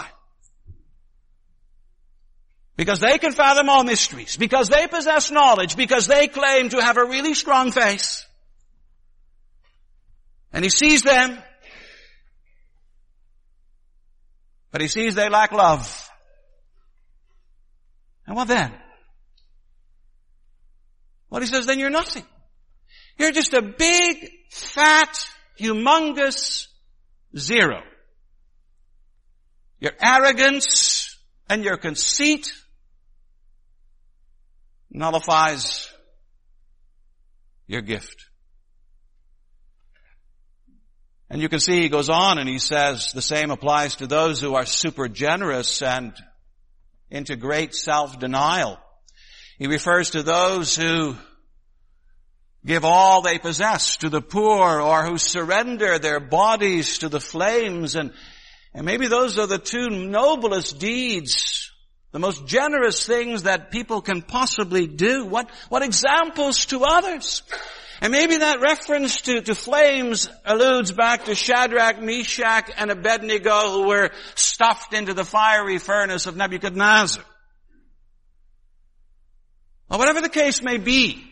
Because 2.76 3.02
they 3.02 3.20
can 3.20 3.34
fathom 3.34 3.70
all 3.70 3.84
mysteries. 3.84 4.36
Because 4.36 4.70
they 4.70 4.88
possess 4.88 5.30
knowledge. 5.30 5.76
Because 5.76 6.08
they 6.08 6.28
claim 6.28 6.70
to 6.70 6.82
have 6.82 6.98
a 6.98 7.06
really 7.06 7.36
strong 7.36 7.72
faith. 7.72 8.26
And 10.52 10.64
he 10.64 10.72
sees 10.72 11.04
them 11.04 11.38
But 14.72 14.82
he 14.82 14.88
sees 14.88 15.16
they 15.16 15.30
lack 15.30 15.52
love. 15.52 16.10
And 18.28 18.36
what 18.36 18.48
then? 18.48 18.72
Well, 21.30 21.42
he 21.42 21.48
says, 21.48 21.66
then 21.66 21.80
you're 21.80 21.90
nothing. 21.90 22.26
You're 23.18 23.32
just 23.32 23.54
a 23.54 23.62
big, 23.62 24.30
fat, 24.50 25.14
humongous 25.60 26.68
zero. 27.38 27.82
Your 29.80 29.92
arrogance 30.02 31.18
and 31.50 31.64
your 31.64 31.78
conceit 31.78 32.52
nullifies 34.92 35.90
your 37.68 37.82
gift. 37.82 38.29
And 41.30 41.42
you 41.42 41.50
can 41.50 41.60
see 41.60 41.82
he 41.82 41.90
goes 41.90 42.10
on 42.10 42.40
and 42.40 42.50
he 42.50 42.58
says 42.58 43.12
the 43.14 43.22
same 43.22 43.52
applies 43.52 43.98
to 43.98 44.08
those 44.08 44.42
who 44.42 44.56
are 44.56 44.66
super 44.66 45.08
generous 45.08 45.82
and 45.82 46.14
into 47.12 47.36
great 47.36 47.76
self-denial. 47.76 48.80
He 49.60 49.68
refers 49.68 50.12
to 50.12 50.24
those 50.24 50.76
who 50.76 51.16
give 52.66 52.84
all 52.84 53.22
they 53.22 53.38
possess 53.38 53.98
to 53.98 54.10
the 54.10 54.22
poor 54.22 54.82
or 54.82 55.06
who 55.06 55.18
surrender 55.18 56.00
their 56.00 56.20
bodies 56.20 57.00
to 57.00 57.10
the 57.10 57.22
flames 57.22 57.96
and, 57.96 58.12
and 58.74 58.86
maybe 58.86 59.08
those 59.08 59.38
are 59.38 59.48
the 59.48 59.60
two 59.60 59.90
noblest 59.90 60.80
deeds, 60.80 61.72
the 62.12 62.20
most 62.20 62.48
generous 62.48 63.06
things 63.06 63.44
that 63.44 63.72
people 63.72 64.02
can 64.02 64.22
possibly 64.22 64.88
do. 64.88 65.26
What, 65.26 65.50
what 65.70 65.84
examples 65.84 66.66
to 66.68 66.84
others. 66.84 67.44
And 68.02 68.12
maybe 68.12 68.38
that 68.38 68.62
reference 68.62 69.22
to, 69.22 69.42
to 69.42 69.54
flames 69.54 70.30
alludes 70.46 70.92
back 70.92 71.26
to 71.26 71.36
Shadrach, 71.36 72.02
Meshach, 72.02 72.72
and 72.78 72.92
Abednego 72.92 73.72
who 73.72 73.88
were 73.88 74.12
stuffed 74.36 74.94
into 74.94 75.14
the 75.14 75.26
fiery 75.26 75.80
furnace 75.80 76.26
of 76.26 76.38
Nebuchadnezzar. 76.38 77.24
Well, 79.90 80.00
whatever 80.00 80.22
the 80.22 80.30
case 80.30 80.62
may 80.62 80.78
be, 80.78 81.26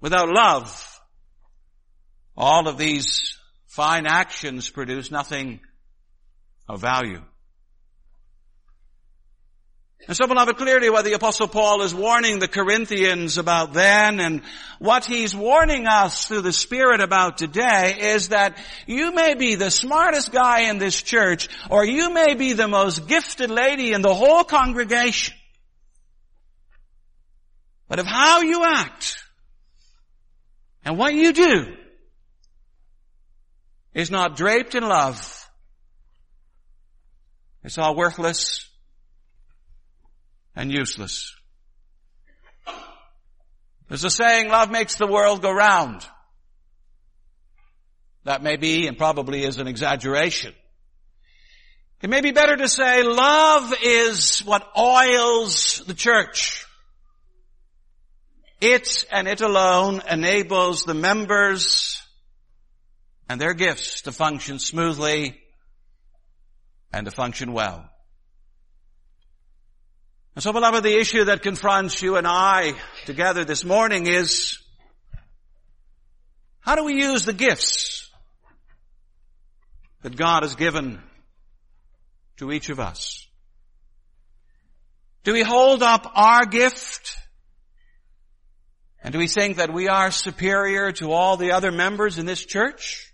without 0.00 0.28
love, 0.28 1.00
all 2.36 2.68
of 2.68 2.78
these 2.78 3.36
fine 3.66 4.06
actions 4.06 4.70
produce 4.70 5.10
nothing 5.10 5.60
of 6.68 6.80
value. 6.80 7.22
And 10.06 10.16
so 10.16 10.26
beloved, 10.26 10.58
clearly 10.58 10.90
what 10.90 11.06
the 11.06 11.14
apostle 11.14 11.48
Paul 11.48 11.80
is 11.80 11.94
warning 11.94 12.38
the 12.38 12.48
Corinthians 12.48 13.38
about 13.38 13.72
then 13.72 14.20
and 14.20 14.42
what 14.78 15.06
he's 15.06 15.34
warning 15.34 15.86
us 15.86 16.26
through 16.26 16.42
the 16.42 16.52
Spirit 16.52 17.00
about 17.00 17.38
today 17.38 17.96
is 18.12 18.28
that 18.28 18.58
you 18.86 19.14
may 19.14 19.34
be 19.34 19.54
the 19.54 19.70
smartest 19.70 20.30
guy 20.30 20.68
in 20.68 20.76
this 20.76 21.00
church 21.00 21.48
or 21.70 21.86
you 21.86 22.12
may 22.12 22.34
be 22.34 22.52
the 22.52 22.68
most 22.68 23.08
gifted 23.08 23.50
lady 23.50 23.94
in 23.94 24.02
the 24.02 24.12
whole 24.12 24.44
congregation. 24.44 25.34
But 27.88 27.98
if 27.98 28.06
how 28.06 28.42
you 28.42 28.62
act 28.62 29.16
and 30.84 30.98
what 30.98 31.14
you 31.14 31.32
do 31.32 31.76
is 33.94 34.10
not 34.10 34.36
draped 34.36 34.74
in 34.74 34.82
love, 34.82 35.48
it's 37.62 37.78
all 37.78 37.96
worthless 37.96 38.68
and 40.56 40.72
useless. 40.72 41.34
There's 43.88 44.04
a 44.04 44.10
saying, 44.10 44.48
love 44.48 44.70
makes 44.70 44.96
the 44.96 45.06
world 45.06 45.42
go 45.42 45.52
round. 45.52 46.06
That 48.24 48.42
may 48.42 48.56
be 48.56 48.86
and 48.86 48.96
probably 48.96 49.44
is 49.44 49.58
an 49.58 49.68
exaggeration. 49.68 50.54
It 52.02 52.10
may 52.10 52.20
be 52.20 52.32
better 52.32 52.56
to 52.56 52.68
say 52.68 53.02
love 53.02 53.74
is 53.82 54.40
what 54.40 54.66
oils 54.78 55.82
the 55.86 55.94
church. 55.94 56.66
It 58.60 59.06
and 59.10 59.28
it 59.28 59.40
alone 59.40 60.02
enables 60.10 60.84
the 60.84 60.94
members 60.94 62.02
and 63.28 63.40
their 63.40 63.54
gifts 63.54 64.02
to 64.02 64.12
function 64.12 64.58
smoothly 64.58 65.38
and 66.92 67.06
to 67.06 67.10
function 67.10 67.52
well. 67.52 67.90
And 70.34 70.42
so 70.42 70.52
beloved, 70.52 70.82
the 70.82 70.98
issue 70.98 71.24
that 71.24 71.42
confronts 71.42 72.02
you 72.02 72.16
and 72.16 72.26
I 72.26 72.74
together 73.06 73.44
this 73.44 73.64
morning 73.64 74.08
is, 74.08 74.58
how 76.58 76.74
do 76.74 76.84
we 76.84 76.94
use 76.94 77.24
the 77.24 77.32
gifts 77.32 78.10
that 80.02 80.16
God 80.16 80.42
has 80.42 80.56
given 80.56 81.00
to 82.38 82.50
each 82.50 82.68
of 82.68 82.80
us? 82.80 83.28
Do 85.22 85.32
we 85.32 85.42
hold 85.42 85.84
up 85.84 86.10
our 86.16 86.44
gift? 86.46 87.16
And 89.04 89.12
do 89.12 89.18
we 89.18 89.28
think 89.28 89.58
that 89.58 89.72
we 89.72 89.88
are 89.88 90.10
superior 90.10 90.90
to 90.92 91.12
all 91.12 91.36
the 91.36 91.52
other 91.52 91.70
members 91.70 92.18
in 92.18 92.26
this 92.26 92.44
church? 92.44 93.13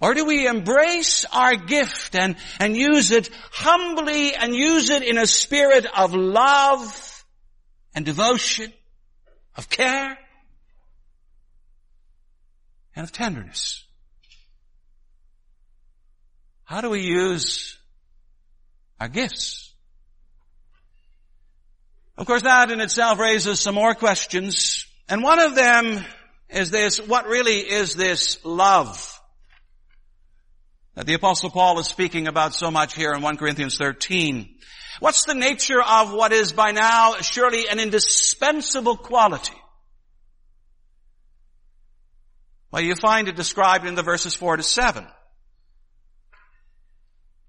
Or 0.00 0.12
do 0.12 0.26
we 0.26 0.46
embrace 0.46 1.24
our 1.32 1.56
gift 1.56 2.14
and, 2.14 2.36
and 2.60 2.76
use 2.76 3.10
it 3.10 3.30
humbly 3.50 4.34
and 4.34 4.54
use 4.54 4.90
it 4.90 5.02
in 5.02 5.16
a 5.16 5.26
spirit 5.26 5.86
of 5.96 6.14
love 6.14 7.24
and 7.94 8.04
devotion, 8.04 8.72
of 9.56 9.70
care 9.70 10.18
and 12.94 13.04
of 13.04 13.12
tenderness? 13.12 13.84
How 16.64 16.82
do 16.82 16.90
we 16.90 17.00
use 17.00 17.78
our 19.00 19.08
gifts? 19.08 19.72
Of 22.18 22.26
course 22.26 22.42
that 22.42 22.70
in 22.70 22.80
itself 22.80 23.18
raises 23.18 23.60
some 23.60 23.74
more 23.74 23.94
questions. 23.94 24.86
And 25.08 25.22
one 25.22 25.38
of 25.38 25.54
them 25.54 26.04
is 26.50 26.70
this, 26.70 27.00
what 27.00 27.26
really 27.26 27.60
is 27.60 27.94
this 27.94 28.44
love? 28.44 29.15
That 30.96 31.06
the 31.06 31.14
apostle 31.14 31.50
Paul 31.50 31.78
is 31.78 31.86
speaking 31.86 32.26
about 32.26 32.54
so 32.54 32.70
much 32.70 32.94
here 32.94 33.12
in 33.12 33.20
1 33.20 33.36
Corinthians 33.36 33.76
13. 33.76 34.48
What's 34.98 35.26
the 35.26 35.34
nature 35.34 35.82
of 35.82 36.12
what 36.12 36.32
is 36.32 36.52
by 36.52 36.72
now 36.72 37.16
surely 37.20 37.68
an 37.68 37.78
indispensable 37.78 38.96
quality? 38.96 39.52
Well, 42.72 42.82
you 42.82 42.94
find 42.94 43.28
it 43.28 43.36
described 43.36 43.86
in 43.86 43.94
the 43.94 44.02
verses 44.02 44.34
4 44.34 44.56
to 44.56 44.62
7. 44.62 45.06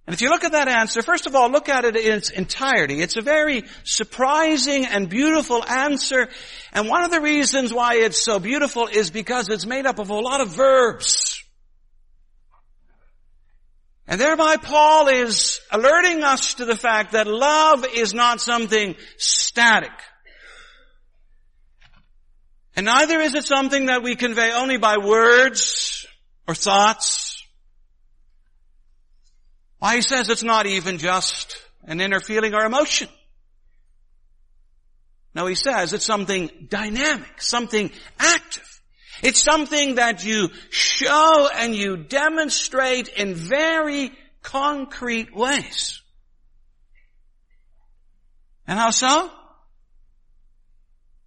And 0.07 0.13
if 0.13 0.21
you 0.21 0.29
look 0.29 0.43
at 0.43 0.51
that 0.51 0.67
answer, 0.67 1.01
first 1.01 1.25
of 1.25 1.35
all, 1.35 1.49
look 1.49 1.69
at 1.69 1.85
it 1.85 1.95
in 1.95 2.17
its 2.17 2.29
entirety. 2.29 3.01
It's 3.01 3.17
a 3.17 3.21
very 3.21 3.63
surprising 3.83 4.85
and 4.85 5.09
beautiful 5.09 5.63
answer. 5.65 6.29
And 6.73 6.87
one 6.87 7.03
of 7.03 7.11
the 7.11 7.19
reasons 7.19 7.73
why 7.73 7.95
it's 7.95 8.21
so 8.21 8.39
beautiful 8.39 8.87
is 8.87 9.09
because 9.09 9.49
it's 9.49 9.65
made 9.65 9.85
up 9.85 9.99
of 9.99 10.09
a 10.09 10.13
lot 10.13 10.41
of 10.41 10.49
verbs. 10.49 11.36
And 14.07 14.21
thereby 14.21 14.55
Paul 14.55 15.09
is 15.09 15.59
alerting 15.69 16.23
us 16.23 16.55
to 16.55 16.65
the 16.65 16.77
fact 16.77 17.11
that 17.11 17.27
love 17.27 17.85
is 17.93 18.13
not 18.13 18.39
something 18.39 18.95
static. 19.17 19.91
And 22.75 22.85
neither 22.85 23.19
is 23.19 23.33
it 23.33 23.43
something 23.43 23.87
that 23.87 24.03
we 24.03 24.15
convey 24.15 24.53
only 24.53 24.77
by 24.77 24.97
words 24.97 26.05
or 26.47 26.55
thoughts. 26.55 27.43
Why 29.79 29.95
he 29.95 30.01
says 30.01 30.29
it's 30.29 30.43
not 30.43 30.67
even 30.67 30.99
just 30.99 31.57
an 31.83 31.99
inner 31.99 32.19
feeling 32.19 32.53
or 32.53 32.63
emotion. 32.63 33.09
No, 35.35 35.47
he 35.47 35.55
says 35.55 35.93
it's 35.93 36.05
something 36.05 36.49
dynamic, 36.69 37.41
something 37.41 37.91
active. 38.17 38.76
It's 39.23 39.41
something 39.41 39.95
that 39.95 40.23
you 40.23 40.49
show 40.69 41.49
and 41.53 41.75
you 41.75 41.97
demonstrate 41.97 43.07
in 43.09 43.33
very 43.33 44.11
concrete 44.41 45.35
ways. 45.35 46.01
And 48.67 48.77
how 48.77 48.91
so? 48.91 49.31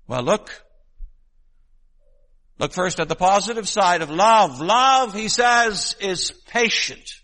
Well, 0.06 0.22
look 0.22 0.50
Look 2.60 2.74
first 2.74 3.00
at 3.00 3.08
the 3.08 3.16
positive 3.16 3.66
side 3.66 4.02
of 4.02 4.10
love. 4.10 4.60
Love, 4.60 5.14
he 5.14 5.28
says, 5.28 5.96
is 5.98 6.30
patient. 6.48 7.14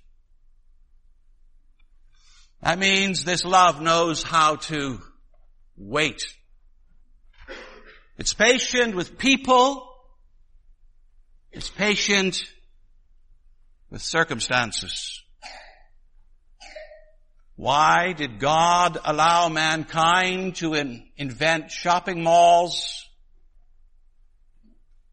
That 2.63 2.79
means 2.79 3.23
this 3.23 3.45
love 3.45 3.83
knows 3.83 4.23
how 4.23 4.57
to 4.57 4.99
wait. 5.77 6.23
It's 8.17 8.33
patient 8.33 8.97
with 8.97 9.19
people. 9.19 9.86
It's 11.57 11.71
patient 11.71 12.45
with 13.89 14.03
circumstances. 14.03 15.23
Why 17.57 18.13
did 18.13 18.41
God 18.41 18.99
allow 19.03 19.49
mankind 19.49 20.57
to 20.57 20.75
in, 20.75 21.09
invent 21.17 21.71
shopping 21.71 22.23
malls 22.23 23.07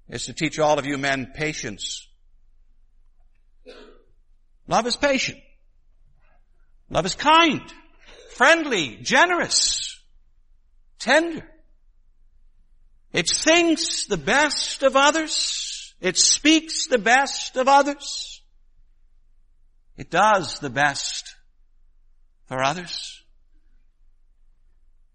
is 0.10 0.26
to 0.26 0.34
teach 0.34 0.60
all 0.60 0.78
of 0.78 0.86
you 0.86 0.98
men 0.98 1.32
patience. 1.34 2.06
Love 4.68 4.86
is 4.86 4.98
patient. 4.98 5.40
Love 6.90 7.06
is 7.06 7.16
kind, 7.16 7.62
friendly, 8.32 8.98
generous, 9.02 9.98
tender. 11.00 11.50
It 13.14 13.30
thinks 13.30 14.08
the 14.08 14.18
best 14.18 14.84
of 14.84 14.98
others. 14.98 15.73
It 16.04 16.18
speaks 16.18 16.88
the 16.88 16.98
best 16.98 17.56
of 17.56 17.70
others. 17.70 18.42
It 19.96 20.10
does 20.12 20.60
the 20.60 20.70
best 20.70 21.34
for 22.48 22.62
others. 22.62 23.24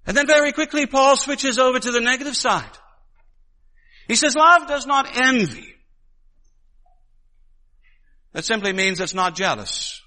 And 0.06 0.16
then 0.16 0.26
very 0.26 0.52
quickly 0.52 0.86
Paul 0.86 1.18
switches 1.18 1.58
over 1.58 1.78
to 1.78 1.90
the 1.90 2.00
negative 2.00 2.34
side. 2.34 2.70
He 4.08 4.16
says 4.16 4.34
love 4.34 4.66
does 4.66 4.86
not 4.86 5.14
envy. 5.14 5.74
That 8.32 8.46
simply 8.46 8.72
means 8.72 8.98
it's 8.98 9.12
not 9.12 9.36
jealous. 9.36 10.00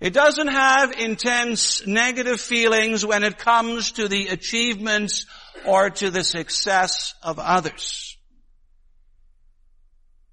It 0.00 0.14
doesn't 0.14 0.48
have 0.48 0.92
intense 0.92 1.86
negative 1.86 2.40
feelings 2.40 3.04
when 3.04 3.22
it 3.22 3.36
comes 3.36 3.92
to 3.92 4.08
the 4.08 4.28
achievements 4.28 5.26
or 5.66 5.90
to 5.90 6.10
the 6.10 6.24
success 6.24 7.12
of 7.22 7.38
others. 7.38 8.16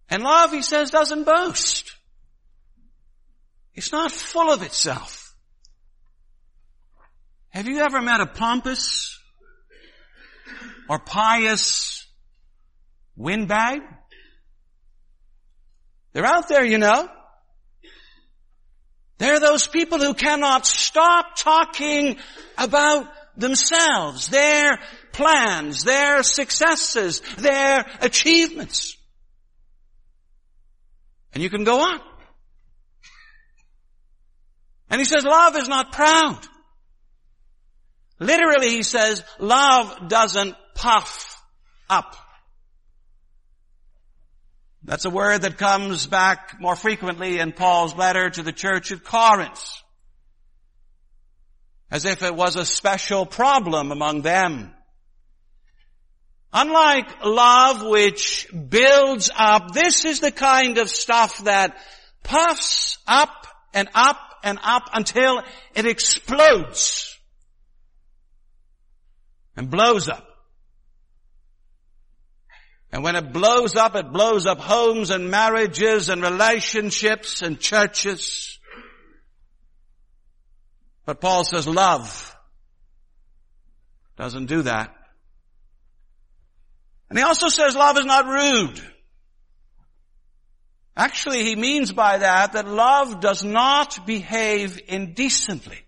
And 0.10 0.24
love, 0.24 0.52
he 0.52 0.62
says, 0.62 0.92
doesn't 0.92 1.26
boast. 1.26 1.94
It's 3.74 3.92
not 3.92 4.12
full 4.12 4.52
of 4.52 4.62
itself. 4.64 5.36
Have 7.50 7.68
you 7.68 7.80
ever 7.80 8.02
met 8.02 8.22
a 8.22 8.26
pompous 8.26 9.18
or 10.90 11.00
pious 11.00 12.06
windbag. 13.16 13.82
They're 16.14 16.26
out 16.26 16.48
there, 16.48 16.66
you 16.66 16.78
know. 16.78 17.10
They're 19.18 19.40
those 19.40 19.68
people 19.68 20.00
who 20.00 20.14
cannot 20.14 20.66
stop 20.66 21.36
talking 21.38 22.18
about 22.58 23.12
themselves, 23.36 24.28
their 24.30 24.80
plans, 25.12 25.84
their 25.84 26.22
successes, 26.24 27.22
their 27.38 27.86
achievements. 28.02 28.97
And 31.34 31.44
you 31.44 31.50
can 31.50 31.64
go 31.64 31.80
on. 31.80 32.00
And 34.90 35.00
he 35.00 35.06
says 35.06 35.26
love 35.26 35.56
is 35.58 35.68
not 35.68 35.92
proud. 35.92 36.40
Literally 38.20 38.70
he 38.70 38.84
says 38.84 39.24
love 39.40 40.08
doesn't 40.08 40.56
puff 40.76 41.42
up. 41.90 42.16
That's 44.84 45.06
a 45.06 45.10
word 45.10 45.42
that 45.42 45.58
comes 45.58 46.08
back 46.08 46.56
more 46.62 46.76
frequently 46.76 47.40
in 47.40 47.52
Paul's 47.52 47.96
letter 47.96 48.30
to 48.30 48.42
the 48.42 48.54
church 48.54 48.92
at 48.94 49.04
Corinth. 49.04 49.62
As 51.92 52.06
if 52.06 52.24
it 52.24 52.36
was 52.36 52.56
a 52.56 52.66
special 52.66 53.26
problem 53.26 53.92
among 53.92 54.22
them. 54.22 54.74
Unlike 56.60 57.24
love 57.24 57.86
which 57.86 58.48
builds 58.52 59.30
up, 59.38 59.74
this 59.74 60.06
is 60.06 60.22
the 60.22 60.32
kind 60.32 60.80
of 60.80 60.90
stuff 60.90 61.44
that 61.44 61.78
puffs 62.24 62.98
up 63.06 63.46
and 63.76 63.88
up 63.94 64.18
and 64.44 64.58
up 64.64 64.90
until 64.92 65.44
it 65.76 65.86
explodes 65.86 67.16
and 69.56 69.70
blows 69.70 70.10
up. 70.10 70.26
And 72.92 73.04
when 73.04 73.16
it 73.16 73.32
blows 73.32 73.76
up, 73.76 73.96
it 73.96 74.12
blows 74.12 74.48
up 74.48 74.60
homes 74.60 75.12
and 75.12 75.30
marriages 75.30 76.10
and 76.10 76.24
relationships 76.24 77.44
and 77.44 77.60
churches. 77.60 78.58
But 81.06 81.22
Paul 81.22 81.44
says 81.44 81.68
love 81.68 82.36
doesn't 84.18 84.48
do 84.48 84.64
that. 84.64 84.96
And 87.10 87.18
he 87.18 87.24
also 87.24 87.50
says 87.50 87.76
love 87.76 87.98
is 87.98 88.06
not 88.06 88.26
rude. 88.26 88.82
Actually, 90.96 91.44
he 91.44 91.56
means 91.56 91.92
by 91.92 92.18
that 92.18 92.54
that 92.54 92.68
love 92.68 93.22
does 93.22 93.44
not 93.44 94.06
behave 94.06 94.80
indecently. 94.88 95.80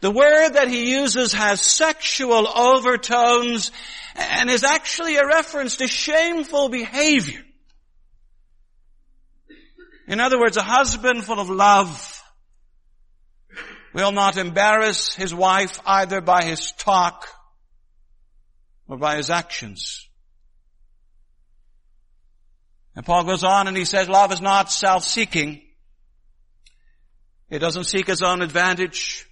The 0.00 0.10
word 0.10 0.50
that 0.54 0.68
he 0.68 0.92
uses 0.92 1.34
has 1.34 1.60
sexual 1.60 2.48
overtones 2.48 3.70
and 4.16 4.48
is 4.48 4.64
actually 4.64 5.16
a 5.16 5.26
reference 5.26 5.76
to 5.76 5.86
shameful 5.86 6.70
behavior. 6.70 7.42
In 10.08 10.18
other 10.18 10.40
words, 10.40 10.56
a 10.56 10.62
husband 10.62 11.24
full 11.24 11.38
of 11.38 11.50
love 11.50 12.22
will 13.92 14.12
not 14.12 14.38
embarrass 14.38 15.14
his 15.14 15.34
wife 15.34 15.78
either 15.84 16.22
by 16.22 16.44
his 16.44 16.72
talk 16.72 17.28
or 18.90 18.98
by 18.98 19.16
his 19.16 19.30
actions. 19.30 20.08
And 22.96 23.06
Paul 23.06 23.24
goes 23.24 23.44
on 23.44 23.68
and 23.68 23.76
he 23.76 23.84
says, 23.84 24.08
love 24.08 24.32
is 24.32 24.40
not 24.40 24.70
self-seeking. 24.70 25.62
It 27.48 27.60
doesn't 27.60 27.84
seek 27.84 28.08
its 28.08 28.20
own 28.20 28.42
advantage. 28.42 29.26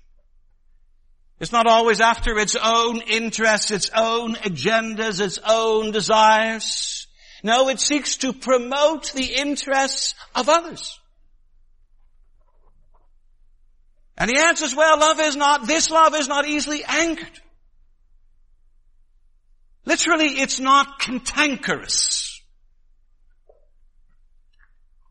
It's 1.40 1.52
not 1.52 1.66
always 1.66 2.00
after 2.00 2.38
its 2.38 2.56
own 2.56 3.00
interests, 3.02 3.70
its 3.70 3.90
own 3.94 4.34
agendas, 4.36 5.20
its 5.20 5.38
own 5.46 5.90
desires. 5.90 7.06
No, 7.42 7.68
it 7.68 7.80
seeks 7.80 8.16
to 8.18 8.32
promote 8.32 9.12
the 9.12 9.34
interests 9.34 10.14
of 10.34 10.48
others. 10.48 10.98
And 14.16 14.30
he 14.30 14.38
answers, 14.38 14.74
well, 14.74 14.98
love 14.98 15.20
is 15.20 15.36
not, 15.36 15.66
this 15.66 15.90
love 15.90 16.14
is 16.14 16.26
not 16.26 16.46
easily 16.46 16.82
angered. 16.84 17.40
Literally, 19.88 20.38
it's 20.38 20.60
not 20.60 20.98
cantankerous. 20.98 22.42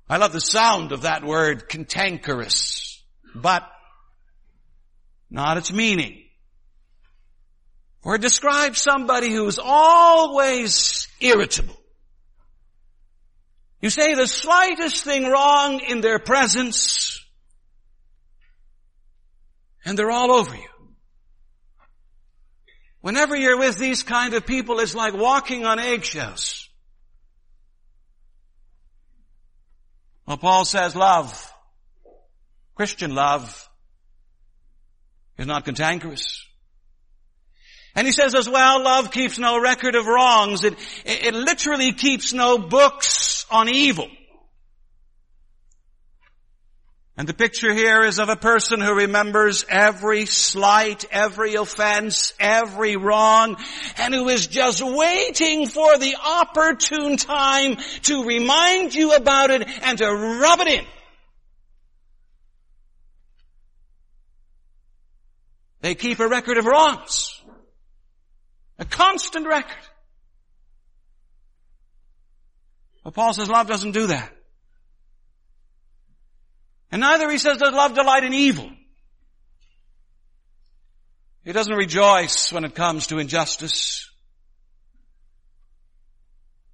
I 0.07 0.17
love 0.17 0.33
the 0.33 0.39
sound 0.39 0.91
of 0.91 1.01
that 1.01 1.23
word, 1.23 1.67
cantankerous. 1.67 3.01
But 3.33 3.67
not 5.31 5.57
its 5.57 5.73
meaning. 5.73 6.21
Or 8.03 8.15
it 8.15 8.21
describes 8.21 8.79
somebody 8.79 9.31
who's 9.33 9.57
always 9.57 11.07
irritable. 11.19 11.75
You 13.81 13.89
say 13.89 14.13
the 14.13 14.27
slightest 14.27 15.03
thing 15.03 15.25
wrong 15.25 15.79
in 15.79 16.01
their 16.01 16.19
presence, 16.19 17.19
And 19.83 19.97
they're 19.97 20.11
all 20.11 20.31
over 20.31 20.55
you. 20.55 20.76
Whenever 23.01 23.35
you're 23.35 23.57
with 23.57 23.77
these 23.77 24.03
kind 24.03 24.33
of 24.33 24.45
people, 24.45 24.79
it's 24.79 24.95
like 24.95 25.13
walking 25.13 25.65
on 25.65 25.79
eggshells. 25.79 26.67
Well, 30.25 30.37
Paul 30.37 30.65
says 30.65 30.95
love, 30.95 31.53
Christian 32.75 33.15
love, 33.15 33.69
is 35.37 35.47
not 35.47 35.63
cantankerous. 35.63 36.43
And 37.95 38.05
he 38.05 38.13
says 38.13 38.35
as 38.35 38.47
well, 38.47 38.83
love 38.83 39.09
keeps 39.09 39.39
no 39.39 39.59
record 39.59 39.95
of 39.95 40.05
wrongs. 40.05 40.63
It, 40.63 40.73
it, 41.05 41.27
it 41.27 41.33
literally 41.33 41.93
keeps 41.93 42.33
no 42.33 42.57
books 42.57 43.45
on 43.49 43.69
evil. 43.69 44.07
And 47.17 47.27
the 47.27 47.33
picture 47.33 47.73
here 47.73 48.03
is 48.03 48.19
of 48.19 48.29
a 48.29 48.35
person 48.35 48.79
who 48.79 48.93
remembers 48.93 49.65
every 49.67 50.27
slight, 50.27 51.03
every 51.09 51.55
offense, 51.55 52.31
every 52.39 52.95
wrong, 52.95 53.57
and 53.97 54.13
who 54.13 54.29
is 54.29 54.45
just 54.45 54.83
waiting 54.83 55.67
for 55.67 55.97
the 55.97 56.15
opportune 56.23 57.17
time 57.17 57.77
to 58.03 58.23
remind 58.23 58.93
you 58.93 59.15
about 59.15 59.49
it 59.49 59.67
and 59.81 59.97
to 59.97 60.05
rub 60.05 60.59
it 60.59 60.67
in. 60.67 60.85
They 65.81 65.95
keep 65.95 66.19
a 66.19 66.27
record 66.27 66.59
of 66.59 66.65
wrongs. 66.65 67.41
A 68.77 68.85
constant 68.85 69.47
record. 69.47 69.75
But 73.03 73.15
Paul 73.15 73.33
says 73.33 73.49
love 73.49 73.65
doesn't 73.65 73.93
do 73.93 74.07
that. 74.07 74.36
And 76.91 77.01
neither, 77.01 77.29
he 77.29 77.37
says, 77.37 77.57
does 77.57 77.73
love 77.73 77.93
delight 77.93 78.23
in 78.23 78.33
evil. 78.33 78.69
He 81.43 81.51
doesn't 81.51 81.73
rejoice 81.73 82.51
when 82.51 82.65
it 82.65 82.75
comes 82.75 83.07
to 83.07 83.19
injustice. 83.19 84.09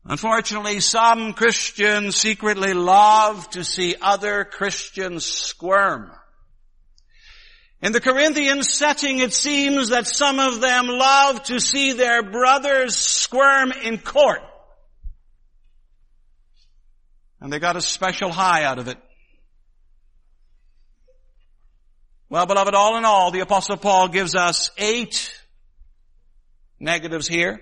Unfortunately, 0.05 0.79
some 0.81 1.33
Christians 1.33 2.15
secretly 2.15 2.73
love 2.73 3.49
to 3.51 3.63
see 3.63 3.95
other 4.01 4.43
Christians 4.43 5.25
squirm. 5.25 6.11
In 7.81 7.91
the 7.91 8.01
Corinthian 8.01 8.63
setting, 8.63 9.19
it 9.19 9.33
seems 9.33 9.89
that 9.89 10.07
some 10.07 10.39
of 10.39 10.61
them 10.61 10.87
love 10.87 11.43
to 11.43 11.59
see 11.59 11.93
their 11.93 12.23
brothers 12.23 12.95
squirm 12.95 13.71
in 13.71 13.97
court. 13.97 14.41
And 17.39 17.51
they 17.51 17.59
got 17.59 17.75
a 17.75 17.81
special 17.81 18.31
high 18.31 18.63
out 18.63 18.79
of 18.79 18.87
it. 18.87 18.97
Well, 22.33 22.47
beloved, 22.47 22.73
all 22.73 22.97
in 22.97 23.05
all, 23.05 23.29
the 23.29 23.41
apostle 23.41 23.77
Paul 23.77 24.07
gives 24.07 24.33
us 24.33 24.71
eight 24.79 25.39
negatives 26.79 27.27
here. 27.27 27.61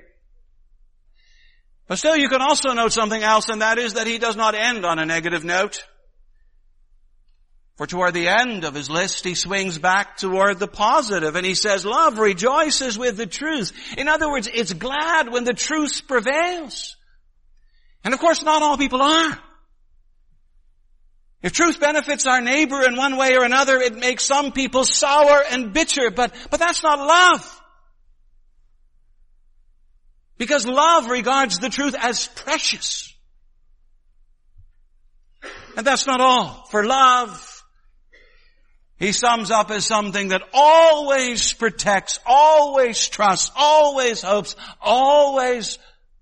But 1.90 1.98
still 1.98 2.16
you 2.16 2.30
can 2.30 2.42
also 2.42 2.72
note 2.72 2.94
something 2.94 3.22
else, 3.22 3.50
and 3.50 3.62
that 3.62 3.78
is 3.78 3.96
that 3.96 4.08
he 4.08 4.18
does 4.18 4.38
not 4.38 4.56
end 4.56 4.86
on 4.86 4.98
a 4.98 5.06
negative 5.06 5.44
note. 5.44 5.84
For 7.76 7.86
toward 7.86 8.14
the 8.14 8.30
end 8.30 8.64
of 8.64 8.74
his 8.74 8.90
list, 8.90 9.26
he 9.26 9.36
swings 9.36 9.78
back 9.78 10.16
toward 10.16 10.58
the 10.58 10.70
positive 10.70 11.36
and 11.36 11.46
he 11.46 11.56
says, 11.56 11.84
love 11.84 12.18
rejoices 12.18 12.98
with 12.98 13.18
the 13.18 13.28
truth. 13.28 13.74
In 13.98 14.08
other 14.08 14.32
words, 14.32 14.48
it's 14.48 14.72
glad 14.72 15.34
when 15.34 15.44
the 15.44 15.54
truth 15.54 16.04
prevails. 16.08 16.96
And 18.06 18.14
of 18.14 18.22
course, 18.22 18.42
not 18.42 18.62
all 18.62 18.78
people 18.78 19.02
are. 19.02 19.38
If 21.42 21.54
truth 21.54 21.80
benefits 21.80 22.28
our 22.28 22.40
neighbor 22.40 22.84
in 22.84 22.96
one 22.96 23.18
way 23.18 23.36
or 23.36 23.44
another, 23.44 23.78
it 23.80 23.96
makes 23.96 24.24
some 24.24 24.52
people 24.52 24.84
sour 24.84 25.44
and 25.50 25.74
bitter, 25.74 26.12
but, 26.12 26.34
but 26.52 26.60
that's 26.60 26.84
not 26.84 27.00
love. 27.00 27.62
Because 30.38 30.68
love 30.68 31.08
regards 31.10 31.60
the 31.60 31.70
truth 31.70 31.96
as 32.00 32.28
precious. 32.28 33.14
And 35.76 35.86
that's 35.86 36.06
not 36.06 36.22
all. 36.22 36.66
For 36.70 36.86
love, 36.86 37.64
he 39.00 39.12
sums 39.12 39.50
up 39.50 39.72
as 39.72 39.86
something 39.86 40.28
that 40.28 40.44
always 40.54 41.54
protects, 41.54 42.20
always 42.26 43.08
trusts, 43.08 43.50
always 43.56 44.22
hopes, 44.22 44.56
always 44.80 45.80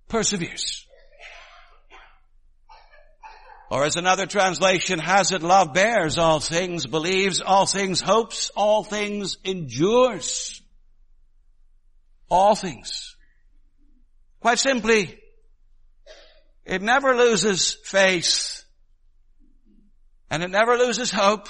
perseveres. 0.08 0.86
Or 3.70 3.84
as 3.84 3.98
another 3.98 4.26
translation 4.26 4.98
has 4.98 5.32
it, 5.32 5.44
love 5.44 5.74
bears 5.74 6.18
all 6.18 6.40
things, 6.40 6.88
believes 6.88 7.40
all 7.40 7.68
things, 7.68 8.02
hopes 8.02 8.50
all 8.56 8.84
things, 8.84 9.38
endures 9.44 10.62
all 12.30 12.56
things. 12.56 13.16
Quite 14.40 14.58
simply, 14.58 15.20
it 16.66 16.82
never 16.82 17.16
loses 17.16 17.78
faith 17.84 18.64
and 20.32 20.42
it 20.42 20.50
never 20.50 20.76
loses 20.78 21.12
hope. 21.12 21.48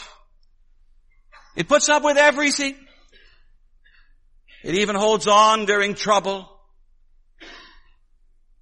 It 1.55 1.67
puts 1.67 1.87
up 1.87 2.03
with 2.03 2.17
everything. 2.17 2.75
It 4.63 4.75
even 4.75 4.95
holds 4.95 5.27
on 5.27 5.65
during 5.65 5.93
trouble 5.93 6.49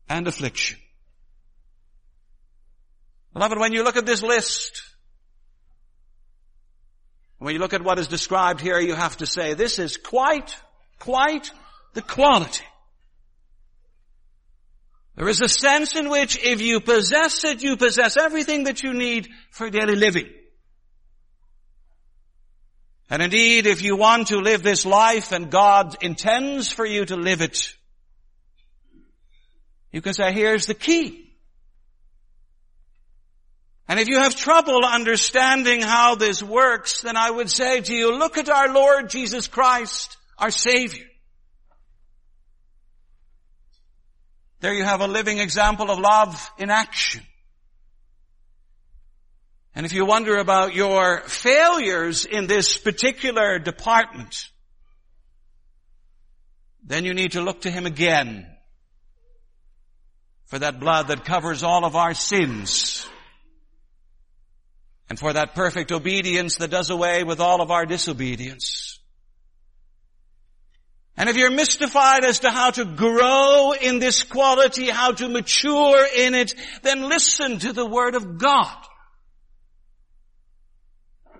and 0.07 0.27
affliction. 0.27 0.77
Beloved, 3.37 3.59
when 3.59 3.71
you 3.71 3.83
look 3.83 3.97
at 3.97 4.07
this 4.07 4.23
list, 4.23 4.81
when 7.37 7.53
you 7.53 7.59
look 7.59 7.73
at 7.73 7.83
what 7.83 7.99
is 7.99 8.07
described 8.07 8.61
here, 8.61 8.79
you 8.79 8.95
have 8.95 9.17
to 9.17 9.27
say, 9.27 9.53
this 9.53 9.77
is 9.77 9.95
quite, 9.95 10.59
quite 10.97 11.51
the 11.93 12.01
quality. 12.01 12.63
There 15.17 15.27
is 15.27 15.41
a 15.41 15.47
sense 15.47 15.95
in 15.95 16.09
which 16.09 16.43
if 16.43 16.61
you 16.61 16.79
possess 16.79 17.43
it, 17.43 17.61
you 17.61 17.77
possess 17.77 18.17
everything 18.17 18.63
that 18.63 18.81
you 18.81 18.95
need 18.95 19.29
for 19.51 19.69
daily 19.69 19.95
living. 19.95 20.29
And 23.07 23.21
indeed, 23.21 23.67
if 23.67 23.83
you 23.83 23.95
want 23.97 24.29
to 24.29 24.37
live 24.37 24.63
this 24.63 24.83
life 24.83 25.31
and 25.31 25.51
God 25.51 25.95
intends 26.01 26.71
for 26.71 26.87
you 26.87 27.05
to 27.05 27.15
live 27.15 27.41
it, 27.41 27.75
you 29.91 30.01
can 30.01 30.15
say, 30.15 30.33
here's 30.33 30.65
the 30.65 30.73
key. 30.73 31.26
And 33.87 33.99
if 33.99 34.09
you 34.09 34.17
have 34.17 34.35
trouble 34.35 34.83
understanding 34.83 35.81
how 35.81 36.15
this 36.15 36.43
works, 36.43 37.01
then 37.01 37.15
I 37.15 37.31
would 37.31 37.49
say 37.49 37.79
to 37.79 37.93
you, 37.93 38.17
look 38.17 38.37
at 38.37 38.49
our 38.49 38.73
Lord 38.73 39.09
Jesus 39.09 39.47
Christ, 39.47 40.17
our 40.37 40.51
Savior. 40.51 41.05
There 44.59 44.73
you 44.73 44.83
have 44.83 45.01
a 45.01 45.07
living 45.07 45.37
example 45.37 45.89
of 45.89 45.99
love 45.99 46.51
in 46.57 46.69
action. 46.69 47.21
And 49.73 49.85
if 49.85 49.93
you 49.93 50.05
wonder 50.05 50.37
about 50.37 50.73
your 50.75 51.21
failures 51.21 52.25
in 52.25 52.47
this 52.47 52.77
particular 52.77 53.59
department, 53.59 54.49
then 56.83 57.05
you 57.05 57.13
need 57.13 57.33
to 57.33 57.41
look 57.41 57.61
to 57.61 57.71
Him 57.71 57.85
again 57.85 58.47
for 60.45 60.59
that 60.59 60.79
blood 60.79 61.07
that 61.09 61.23
covers 61.23 61.63
all 61.63 61.85
of 61.85 61.95
our 61.95 62.13
sins 62.13 63.07
and 65.09 65.17
for 65.17 65.33
that 65.33 65.55
perfect 65.55 65.91
obedience 65.91 66.57
that 66.57 66.71
does 66.71 66.89
away 66.89 67.23
with 67.23 67.39
all 67.39 67.61
of 67.61 67.71
our 67.71 67.85
disobedience. 67.85 68.99
And 71.15 71.29
if 71.29 71.35
you're 71.35 71.49
mystified 71.49 72.23
as 72.23 72.39
to 72.39 72.51
how 72.51 72.69
to 72.71 72.85
grow 72.85 73.73
in 73.73 73.97
this 73.97 74.21
quality, 74.21 74.87
how 74.89 75.13
to 75.13 75.27
mature 75.27 76.05
in 76.15 76.35
it, 76.35 76.53
then 76.83 77.09
listen 77.09 77.57
to 77.59 77.73
the 77.73 77.85
Word 77.85 78.13
of 78.13 78.37
God. 78.37 78.77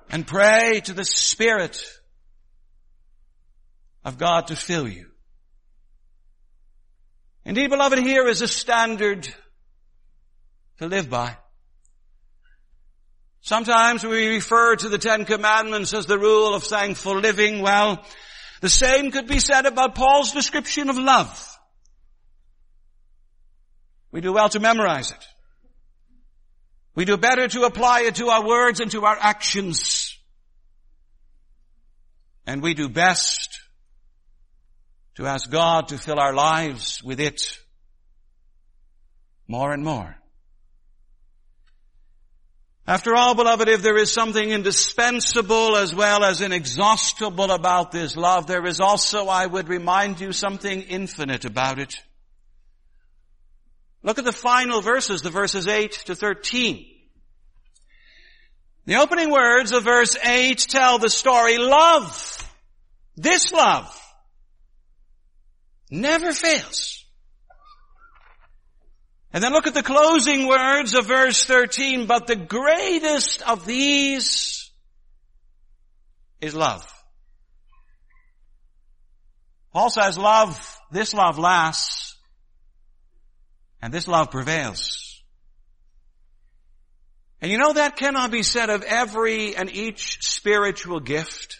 And 0.09 0.25
pray 0.25 0.81
to 0.85 0.93
the 0.93 1.05
Spirit 1.05 1.79
of 4.03 4.17
God 4.17 4.47
to 4.47 4.55
fill 4.55 4.87
you. 4.87 5.07
Indeed, 7.45 7.69
beloved, 7.69 7.99
here 7.99 8.27
is 8.27 8.41
a 8.41 8.47
standard 8.47 9.27
to 10.79 10.87
live 10.87 11.09
by. 11.09 11.37
Sometimes 13.47 14.03
we 14.03 14.27
refer 14.27 14.75
to 14.75 14.89
the 14.89 14.97
Ten 14.97 15.23
Commandments 15.23 15.93
as 15.93 16.05
the 16.05 16.19
rule 16.19 16.53
of 16.53 16.63
thankful 16.63 17.17
living. 17.17 17.61
Well, 17.61 18.03
the 18.59 18.67
same 18.67 19.09
could 19.09 19.25
be 19.25 19.39
said 19.39 19.65
about 19.65 19.95
Paul's 19.95 20.33
description 20.33 20.89
of 20.89 20.97
love. 20.97 21.57
We 24.11 24.19
do 24.19 24.33
well 24.33 24.49
to 24.49 24.59
memorize 24.59 25.11
it. 25.11 25.25
We 26.93 27.05
do 27.05 27.15
better 27.15 27.47
to 27.47 27.61
apply 27.61 28.01
it 28.01 28.15
to 28.15 28.27
our 28.27 28.45
words 28.45 28.81
and 28.81 28.91
to 28.91 29.05
our 29.05 29.17
actions. 29.17 30.17
And 32.45 32.61
we 32.61 32.73
do 32.73 32.89
best 32.89 33.61
to 35.15 35.25
ask 35.25 35.49
God 35.49 35.87
to 35.87 35.97
fill 35.97 36.19
our 36.19 36.33
lives 36.33 37.01
with 37.01 37.21
it 37.21 37.57
more 39.47 39.71
and 39.71 39.85
more. 39.85 40.17
After 42.87 43.15
all, 43.15 43.35
beloved, 43.35 43.67
if 43.67 43.81
there 43.81 43.97
is 43.97 44.13
something 44.13 44.49
indispensable 44.49 45.75
as 45.75 45.93
well 45.93 46.23
as 46.23 46.39
inexhaustible 46.39 47.51
about 47.51 47.91
this 47.91 48.15
love, 48.15 48.47
there 48.47 48.65
is 48.65 48.79
also, 48.79 49.27
I 49.27 49.45
would 49.45 49.67
remind 49.67 50.21
you, 50.21 50.31
something 50.31 50.83
infinite 50.83 51.43
about 51.43 51.79
it. 51.79 51.95
Look 54.03 54.19
at 54.19 54.23
the 54.23 54.31
final 54.31 54.81
verses, 54.81 55.21
the 55.21 55.29
verses 55.29 55.67
8 55.67 55.91
to 56.05 56.15
13. 56.15 56.85
The 58.85 58.95
opening 58.95 59.31
words 59.31 59.73
of 59.73 59.83
verse 59.83 60.15
8 60.23 60.57
tell 60.57 60.97
the 60.97 61.09
story, 61.09 61.57
love, 61.57 62.49
this 63.17 63.51
love, 63.51 63.93
never 65.91 66.31
fails. 66.31 66.96
And 69.33 69.43
then 69.43 69.51
look 69.51 69.67
at 69.67 69.73
the 69.73 69.83
closing 69.83 70.47
words 70.47 70.95
of 70.95 71.05
verse 71.05 71.45
13, 71.45 72.05
but 72.05 72.27
the 72.27 72.35
greatest 72.35 73.41
of 73.41 73.65
these 73.65 74.71
is 76.41 76.55
love. 76.55 76.85
Paul 79.73 79.89
says 79.89 80.17
love, 80.17 80.79
this 80.91 81.13
love 81.13 81.37
lasts, 81.37 82.15
and 83.81 83.93
this 83.93 84.07
love 84.07 84.31
prevails. 84.31 85.21
And 87.41 87.51
you 87.51 87.57
know 87.57 87.73
that 87.73 87.97
cannot 87.97 88.31
be 88.31 88.41
said 88.41 88.69
of 88.69 88.81
every 88.81 89.55
and 89.55 89.69
each 89.69 90.23
spiritual 90.23 90.99
gift. 90.99 91.56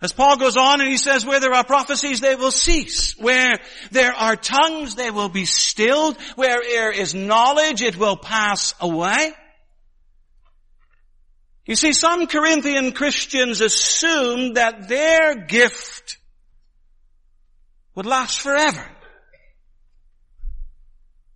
As 0.00 0.12
Paul 0.12 0.36
goes 0.36 0.56
on 0.56 0.80
and 0.80 0.88
he 0.88 0.96
says, 0.96 1.26
where 1.26 1.40
there 1.40 1.54
are 1.54 1.64
prophecies, 1.64 2.20
they 2.20 2.36
will 2.36 2.52
cease. 2.52 3.18
Where 3.18 3.58
there 3.90 4.12
are 4.12 4.36
tongues, 4.36 4.94
they 4.94 5.10
will 5.10 5.28
be 5.28 5.44
stilled. 5.44 6.16
Where 6.36 6.60
there 6.62 6.92
is 6.92 7.14
knowledge, 7.14 7.82
it 7.82 7.96
will 7.96 8.16
pass 8.16 8.74
away. 8.80 9.32
You 11.66 11.74
see, 11.74 11.92
some 11.92 12.28
Corinthian 12.28 12.92
Christians 12.92 13.60
assumed 13.60 14.56
that 14.56 14.88
their 14.88 15.34
gift 15.34 16.18
would 17.96 18.06
last 18.06 18.40
forever. 18.40 18.86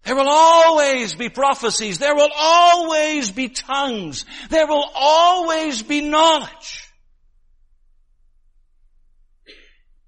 There 0.04 0.14
will 0.14 0.30
always 0.30 1.14
be 1.16 1.28
prophecies. 1.28 1.98
There 1.98 2.14
will 2.14 2.30
always 2.36 3.30
be 3.32 3.48
tongues. 3.48 4.24
There 4.50 4.66
will 4.66 4.88
always 4.94 5.82
be 5.82 6.00
knowledge. 6.00 6.91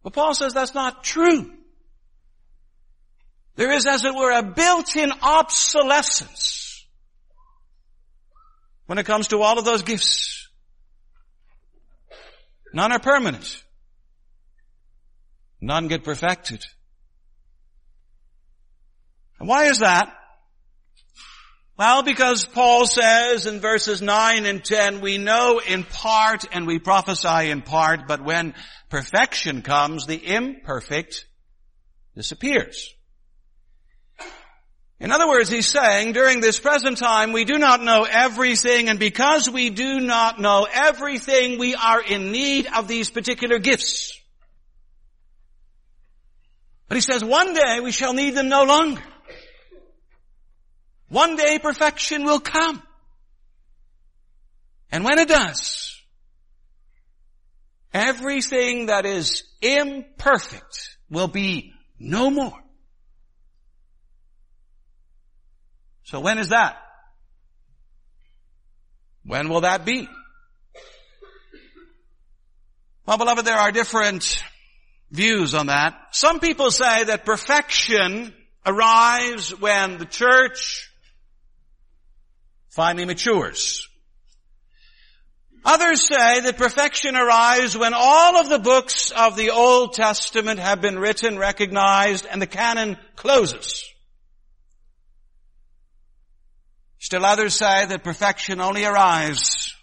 But 0.04 0.12
Paul 0.12 0.34
says 0.34 0.52
that's 0.52 0.74
not 0.74 1.02
true. 1.02 1.50
There 3.56 3.72
is, 3.72 3.86
as 3.86 4.04
it 4.04 4.14
were, 4.14 4.30
a 4.30 4.42
built-in 4.42 5.10
obsolescence 5.22 6.86
when 8.86 8.98
it 8.98 9.06
comes 9.06 9.28
to 9.28 9.40
all 9.40 9.58
of 9.58 9.64
those 9.64 9.82
gifts. 9.82 10.48
None 12.74 12.92
are 12.92 12.98
permanent. 12.98 13.62
None 15.60 15.88
get 15.88 16.04
perfected. 16.04 16.64
And 19.38 19.48
why 19.48 19.66
is 19.66 19.78
that? 19.78 20.12
Well, 21.76 22.04
because 22.04 22.44
Paul 22.44 22.86
says 22.86 23.46
in 23.46 23.58
verses 23.58 24.00
9 24.00 24.46
and 24.46 24.64
10, 24.64 25.00
we 25.00 25.18
know 25.18 25.60
in 25.60 25.82
part 25.82 26.44
and 26.52 26.68
we 26.68 26.78
prophesy 26.78 27.50
in 27.50 27.62
part, 27.62 28.06
but 28.06 28.22
when 28.22 28.54
perfection 28.90 29.60
comes, 29.62 30.06
the 30.06 30.24
imperfect 30.24 31.26
disappears. 32.14 32.94
In 35.00 35.10
other 35.10 35.26
words, 35.26 35.50
he's 35.50 35.66
saying, 35.66 36.12
during 36.12 36.40
this 36.40 36.60
present 36.60 36.96
time, 36.96 37.32
we 37.32 37.44
do 37.44 37.58
not 37.58 37.82
know 37.82 38.06
everything, 38.08 38.88
and 38.88 39.00
because 39.00 39.50
we 39.50 39.68
do 39.68 39.98
not 39.98 40.40
know 40.40 40.68
everything, 40.72 41.58
we 41.58 41.74
are 41.74 42.00
in 42.00 42.30
need 42.30 42.68
of 42.74 42.86
these 42.86 43.10
particular 43.10 43.58
gifts. 43.58 44.16
But 46.88 46.94
he 46.94 47.00
says, 47.00 47.24
one 47.24 47.52
day 47.52 47.80
we 47.82 47.90
shall 47.90 48.14
need 48.14 48.36
them 48.36 48.48
no 48.48 48.62
longer. 48.62 49.02
One 51.14 51.36
day 51.36 51.60
perfection 51.60 52.24
will 52.24 52.40
come. 52.40 52.82
And 54.90 55.04
when 55.04 55.20
it 55.20 55.28
does, 55.28 55.96
everything 57.92 58.86
that 58.86 59.06
is 59.06 59.44
imperfect 59.62 60.96
will 61.08 61.28
be 61.28 61.72
no 62.00 62.30
more. 62.30 62.58
So 66.02 66.18
when 66.18 66.38
is 66.38 66.48
that? 66.48 66.78
When 69.24 69.48
will 69.48 69.60
that 69.60 69.84
be? 69.84 70.08
Well, 73.06 73.18
beloved, 73.18 73.44
there 73.44 73.56
are 73.56 73.70
different 73.70 74.42
views 75.12 75.54
on 75.54 75.68
that. 75.68 75.94
Some 76.10 76.40
people 76.40 76.72
say 76.72 77.04
that 77.04 77.24
perfection 77.24 78.34
arrives 78.66 79.56
when 79.56 79.98
the 79.98 80.06
church 80.06 80.90
finally 82.74 83.04
matures. 83.04 83.88
Others 85.64 86.06
say 86.06 86.40
that 86.40 86.58
perfection 86.58 87.16
arrives 87.16 87.76
when 87.76 87.94
all 87.94 88.36
of 88.36 88.50
the 88.50 88.58
books 88.58 89.12
of 89.12 89.36
the 89.36 89.50
Old 89.50 89.94
Testament 89.94 90.60
have 90.60 90.82
been 90.82 90.98
written, 90.98 91.38
recognized, 91.38 92.26
and 92.30 92.42
the 92.42 92.46
canon 92.46 92.98
closes. 93.16 93.82
Still 96.98 97.24
others 97.24 97.54
say 97.54 97.86
that 97.86 98.04
perfection 98.04 98.60
only 98.60 98.84
arrives 98.84 99.74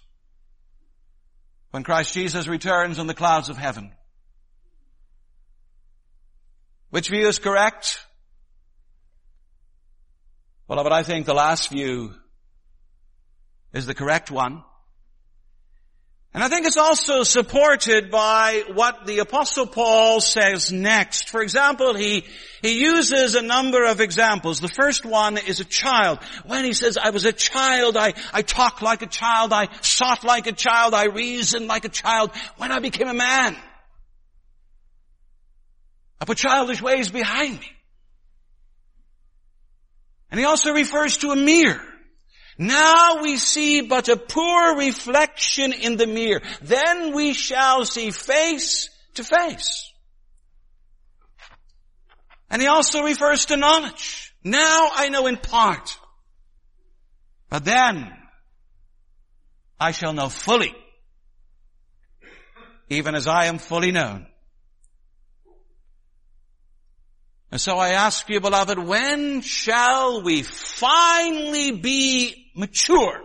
when 1.71 1.83
Christ 1.83 2.13
Jesus 2.13 2.47
returns 2.47 2.99
on 2.99 3.07
the 3.07 3.13
clouds 3.13 3.49
of 3.49 3.57
heaven. 3.57 3.91
Which 6.89 7.09
view 7.09 7.27
is 7.27 7.39
correct? 7.39 8.05
Well, 10.67 10.83
but 10.83 10.93
I 10.93 11.03
think 11.03 11.25
the 11.25 11.33
last 11.33 11.69
view 11.69 12.13
is 13.73 13.85
the 13.85 13.93
correct 13.93 14.31
one. 14.31 14.63
And 16.33 16.41
I 16.41 16.47
think 16.47 16.65
it's 16.65 16.77
also 16.77 17.23
supported 17.23 18.09
by 18.09 18.63
what 18.73 19.05
the 19.05 19.19
apostle 19.19 19.67
Paul 19.67 20.21
says 20.21 20.71
next. 20.71 21.27
For 21.27 21.41
example, 21.41 21.93
he, 21.93 22.23
he 22.61 22.79
uses 22.79 23.35
a 23.35 23.41
number 23.41 23.83
of 23.85 23.99
examples. 23.99 24.61
The 24.61 24.69
first 24.69 25.05
one 25.05 25.37
is 25.37 25.59
a 25.59 25.65
child. 25.65 26.19
When 26.45 26.63
he 26.63 26.71
says, 26.71 26.97
I 26.97 27.09
was 27.09 27.25
a 27.25 27.33
child, 27.33 27.97
I, 27.97 28.13
I 28.31 28.43
talked 28.43 28.81
like 28.81 29.01
a 29.01 29.07
child, 29.07 29.51
I 29.51 29.67
sought 29.81 30.23
like 30.23 30.47
a 30.47 30.53
child, 30.53 30.93
I 30.93 31.07
reasoned 31.07 31.67
like 31.67 31.83
a 31.83 31.89
child. 31.89 32.31
When 32.55 32.71
I 32.71 32.79
became 32.79 33.09
a 33.09 33.13
man, 33.13 33.57
I 36.21 36.25
put 36.25 36.37
childish 36.37 36.81
ways 36.81 37.09
behind 37.09 37.59
me. 37.59 37.71
And 40.29 40.39
he 40.39 40.45
also 40.45 40.71
refers 40.71 41.17
to 41.17 41.31
a 41.31 41.35
mirror. 41.35 41.90
Now 42.61 43.23
we 43.23 43.37
see 43.37 43.81
but 43.81 44.07
a 44.07 44.15
poor 44.15 44.77
reflection 44.77 45.73
in 45.73 45.97
the 45.97 46.05
mirror. 46.05 46.43
Then 46.61 47.11
we 47.11 47.33
shall 47.33 47.85
see 47.85 48.11
face 48.11 48.91
to 49.15 49.23
face. 49.23 49.91
And 52.51 52.61
he 52.61 52.67
also 52.67 53.01
refers 53.01 53.45
to 53.45 53.57
knowledge. 53.57 54.35
Now 54.43 54.89
I 54.93 55.09
know 55.09 55.25
in 55.25 55.37
part. 55.37 55.97
But 57.49 57.65
then 57.65 58.13
I 59.79 59.89
shall 59.89 60.13
know 60.13 60.29
fully. 60.29 60.75
Even 62.89 63.15
as 63.15 63.25
I 63.25 63.45
am 63.45 63.57
fully 63.57 63.91
known. 63.91 64.27
And 67.51 67.59
so 67.59 67.77
I 67.77 67.89
ask 67.89 68.29
you, 68.29 68.39
beloved, 68.39 68.79
when 68.79 69.41
shall 69.41 70.23
we 70.23 70.41
finally 70.41 71.71
be 71.71 72.49
mature? 72.55 73.21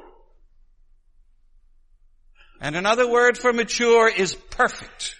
And 2.61 2.75
another 2.75 3.09
word 3.09 3.39
for 3.39 3.53
mature 3.53 4.09
is 4.09 4.35
perfect. 4.35 5.15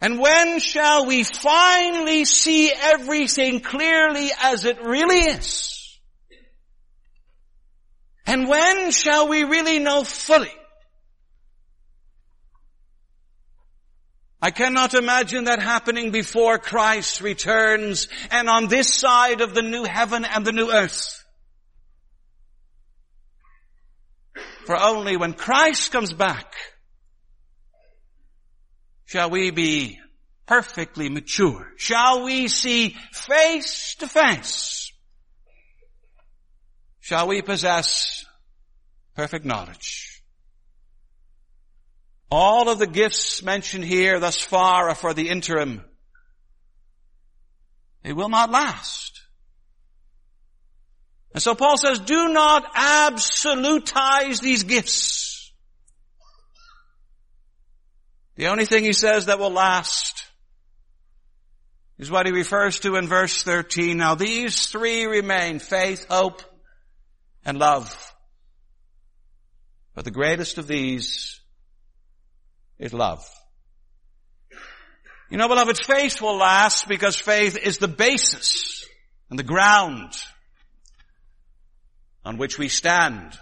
And 0.00 0.20
when 0.20 0.60
shall 0.60 1.06
we 1.06 1.24
finally 1.24 2.24
see 2.24 2.72
everything 2.72 3.60
clearly 3.60 4.30
as 4.42 4.64
it 4.64 4.80
really 4.82 5.18
is? 5.18 5.98
And 8.24 8.48
when 8.48 8.92
shall 8.92 9.28
we 9.28 9.42
really 9.42 9.80
know 9.80 10.04
fully 10.04 10.52
I 14.42 14.50
cannot 14.50 14.94
imagine 14.94 15.44
that 15.44 15.60
happening 15.60 16.12
before 16.12 16.58
Christ 16.58 17.20
returns 17.20 18.08
and 18.30 18.48
on 18.48 18.68
this 18.68 18.94
side 18.94 19.42
of 19.42 19.54
the 19.54 19.62
new 19.62 19.84
heaven 19.84 20.24
and 20.24 20.46
the 20.46 20.52
new 20.52 20.70
earth. 20.72 21.22
For 24.64 24.80
only 24.80 25.16
when 25.16 25.34
Christ 25.34 25.92
comes 25.92 26.14
back 26.14 26.54
shall 29.04 29.28
we 29.28 29.50
be 29.50 29.98
perfectly 30.46 31.08
mature. 31.08 31.72
Shall 31.76 32.24
we 32.24 32.48
see 32.48 32.96
face 33.12 33.94
to 33.96 34.08
face. 34.08 34.92
shall 37.00 37.26
we 37.28 37.42
possess 37.42 38.24
perfect 39.14 39.44
knowledge. 39.44 40.09
All 42.30 42.68
of 42.68 42.78
the 42.78 42.86
gifts 42.86 43.42
mentioned 43.42 43.84
here 43.84 44.20
thus 44.20 44.40
far 44.40 44.88
are 44.88 44.94
for 44.94 45.12
the 45.12 45.28
interim. 45.28 45.84
They 48.02 48.12
will 48.12 48.28
not 48.28 48.50
last. 48.50 49.20
And 51.32 51.42
so 51.42 51.54
Paul 51.54 51.76
says, 51.76 51.98
do 51.98 52.32
not 52.32 52.72
absolutize 52.74 54.40
these 54.40 54.64
gifts. 54.64 55.52
The 58.36 58.48
only 58.48 58.64
thing 58.64 58.84
he 58.84 58.92
says 58.92 59.26
that 59.26 59.38
will 59.38 59.50
last 59.50 60.24
is 61.98 62.10
what 62.10 62.26
he 62.26 62.32
refers 62.32 62.80
to 62.80 62.96
in 62.96 63.06
verse 63.06 63.42
13. 63.42 63.96
Now 63.96 64.14
these 64.14 64.66
three 64.66 65.04
remain, 65.04 65.58
faith, 65.58 66.06
hope, 66.08 66.42
and 67.44 67.58
love. 67.58 68.14
But 69.94 70.04
the 70.04 70.10
greatest 70.10 70.56
of 70.56 70.66
these 70.66 71.39
is 72.80 72.92
love. 72.92 73.24
You 75.30 75.36
know, 75.36 75.46
beloved, 75.46 75.78
faith 75.84 76.20
will 76.20 76.36
last 76.36 76.88
because 76.88 77.14
faith 77.14 77.56
is 77.56 77.78
the 77.78 77.86
basis 77.86 78.84
and 79.28 79.38
the 79.38 79.44
ground 79.44 80.12
on 82.24 82.36
which 82.36 82.58
we 82.58 82.68
stand. 82.68 83.38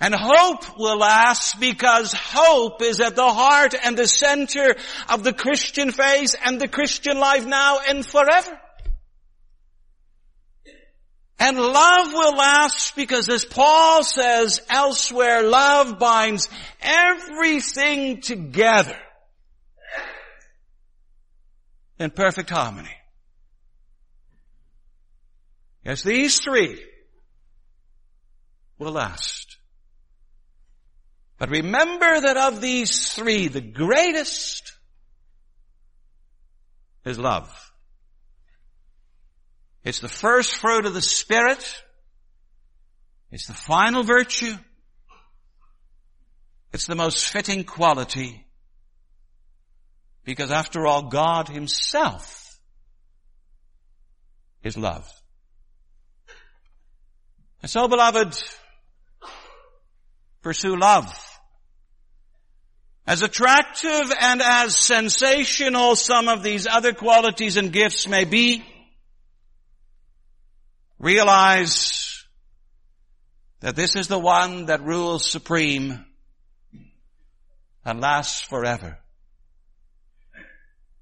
And 0.00 0.14
hope 0.14 0.78
will 0.78 0.98
last 0.98 1.60
because 1.60 2.12
hope 2.12 2.82
is 2.82 3.00
at 3.00 3.16
the 3.16 3.30
heart 3.30 3.74
and 3.80 3.96
the 3.96 4.08
center 4.08 4.76
of 5.08 5.22
the 5.22 5.32
Christian 5.32 5.92
faith 5.92 6.34
and 6.44 6.60
the 6.60 6.68
Christian 6.68 7.18
life 7.18 7.46
now 7.46 7.78
and 7.88 8.04
forever. 8.04 8.58
And 11.40 11.56
love 11.56 12.12
will 12.12 12.36
last 12.36 12.96
because 12.96 13.28
as 13.28 13.44
Paul 13.44 14.02
says 14.02 14.60
elsewhere, 14.68 15.42
love 15.42 15.98
binds 15.98 16.48
everything 16.80 18.20
together 18.20 18.98
in 21.98 22.10
perfect 22.10 22.50
harmony. 22.50 22.94
Yes, 25.84 26.02
these 26.02 26.40
three 26.40 26.84
will 28.78 28.92
last. 28.92 29.56
But 31.38 31.50
remember 31.50 32.20
that 32.20 32.36
of 32.36 32.60
these 32.60 33.12
three, 33.12 33.46
the 33.46 33.60
greatest 33.60 34.72
is 37.04 37.18
love. 37.18 37.67
It's 39.88 40.00
the 40.00 40.06
first 40.06 40.54
fruit 40.54 40.84
of 40.84 40.92
the 40.92 41.00
Spirit. 41.00 41.64
It's 43.30 43.46
the 43.46 43.54
final 43.54 44.02
virtue. 44.02 44.52
It's 46.74 46.86
the 46.86 46.94
most 46.94 47.26
fitting 47.26 47.64
quality. 47.64 48.44
Because 50.24 50.50
after 50.50 50.86
all, 50.86 51.04
God 51.04 51.48
Himself 51.48 52.60
is 54.62 54.76
love. 54.76 55.10
And 57.62 57.70
so 57.70 57.88
beloved, 57.88 58.38
pursue 60.42 60.76
love. 60.76 61.18
As 63.06 63.22
attractive 63.22 64.12
and 64.20 64.42
as 64.42 64.76
sensational 64.76 65.96
some 65.96 66.28
of 66.28 66.42
these 66.42 66.66
other 66.66 66.92
qualities 66.92 67.56
and 67.56 67.72
gifts 67.72 68.06
may 68.06 68.26
be, 68.26 68.62
Realize 70.98 72.24
that 73.60 73.76
this 73.76 73.96
is 73.96 74.08
the 74.08 74.18
one 74.18 74.66
that 74.66 74.82
rules 74.82 75.28
supreme 75.30 76.04
and 77.84 78.00
lasts 78.00 78.42
forever. 78.42 78.98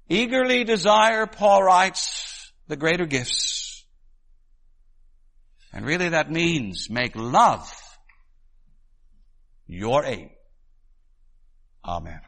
Eagerly 0.09 0.63
desire, 0.63 1.25
Paul 1.25 1.63
writes, 1.63 2.51
the 2.67 2.75
greater 2.75 3.05
gifts. 3.05 3.83
And 5.73 5.85
really 5.85 6.09
that 6.09 6.31
means 6.31 6.89
make 6.89 7.15
love 7.15 7.71
your 9.67 10.05
aim. 10.05 10.29
Amen. 11.85 12.21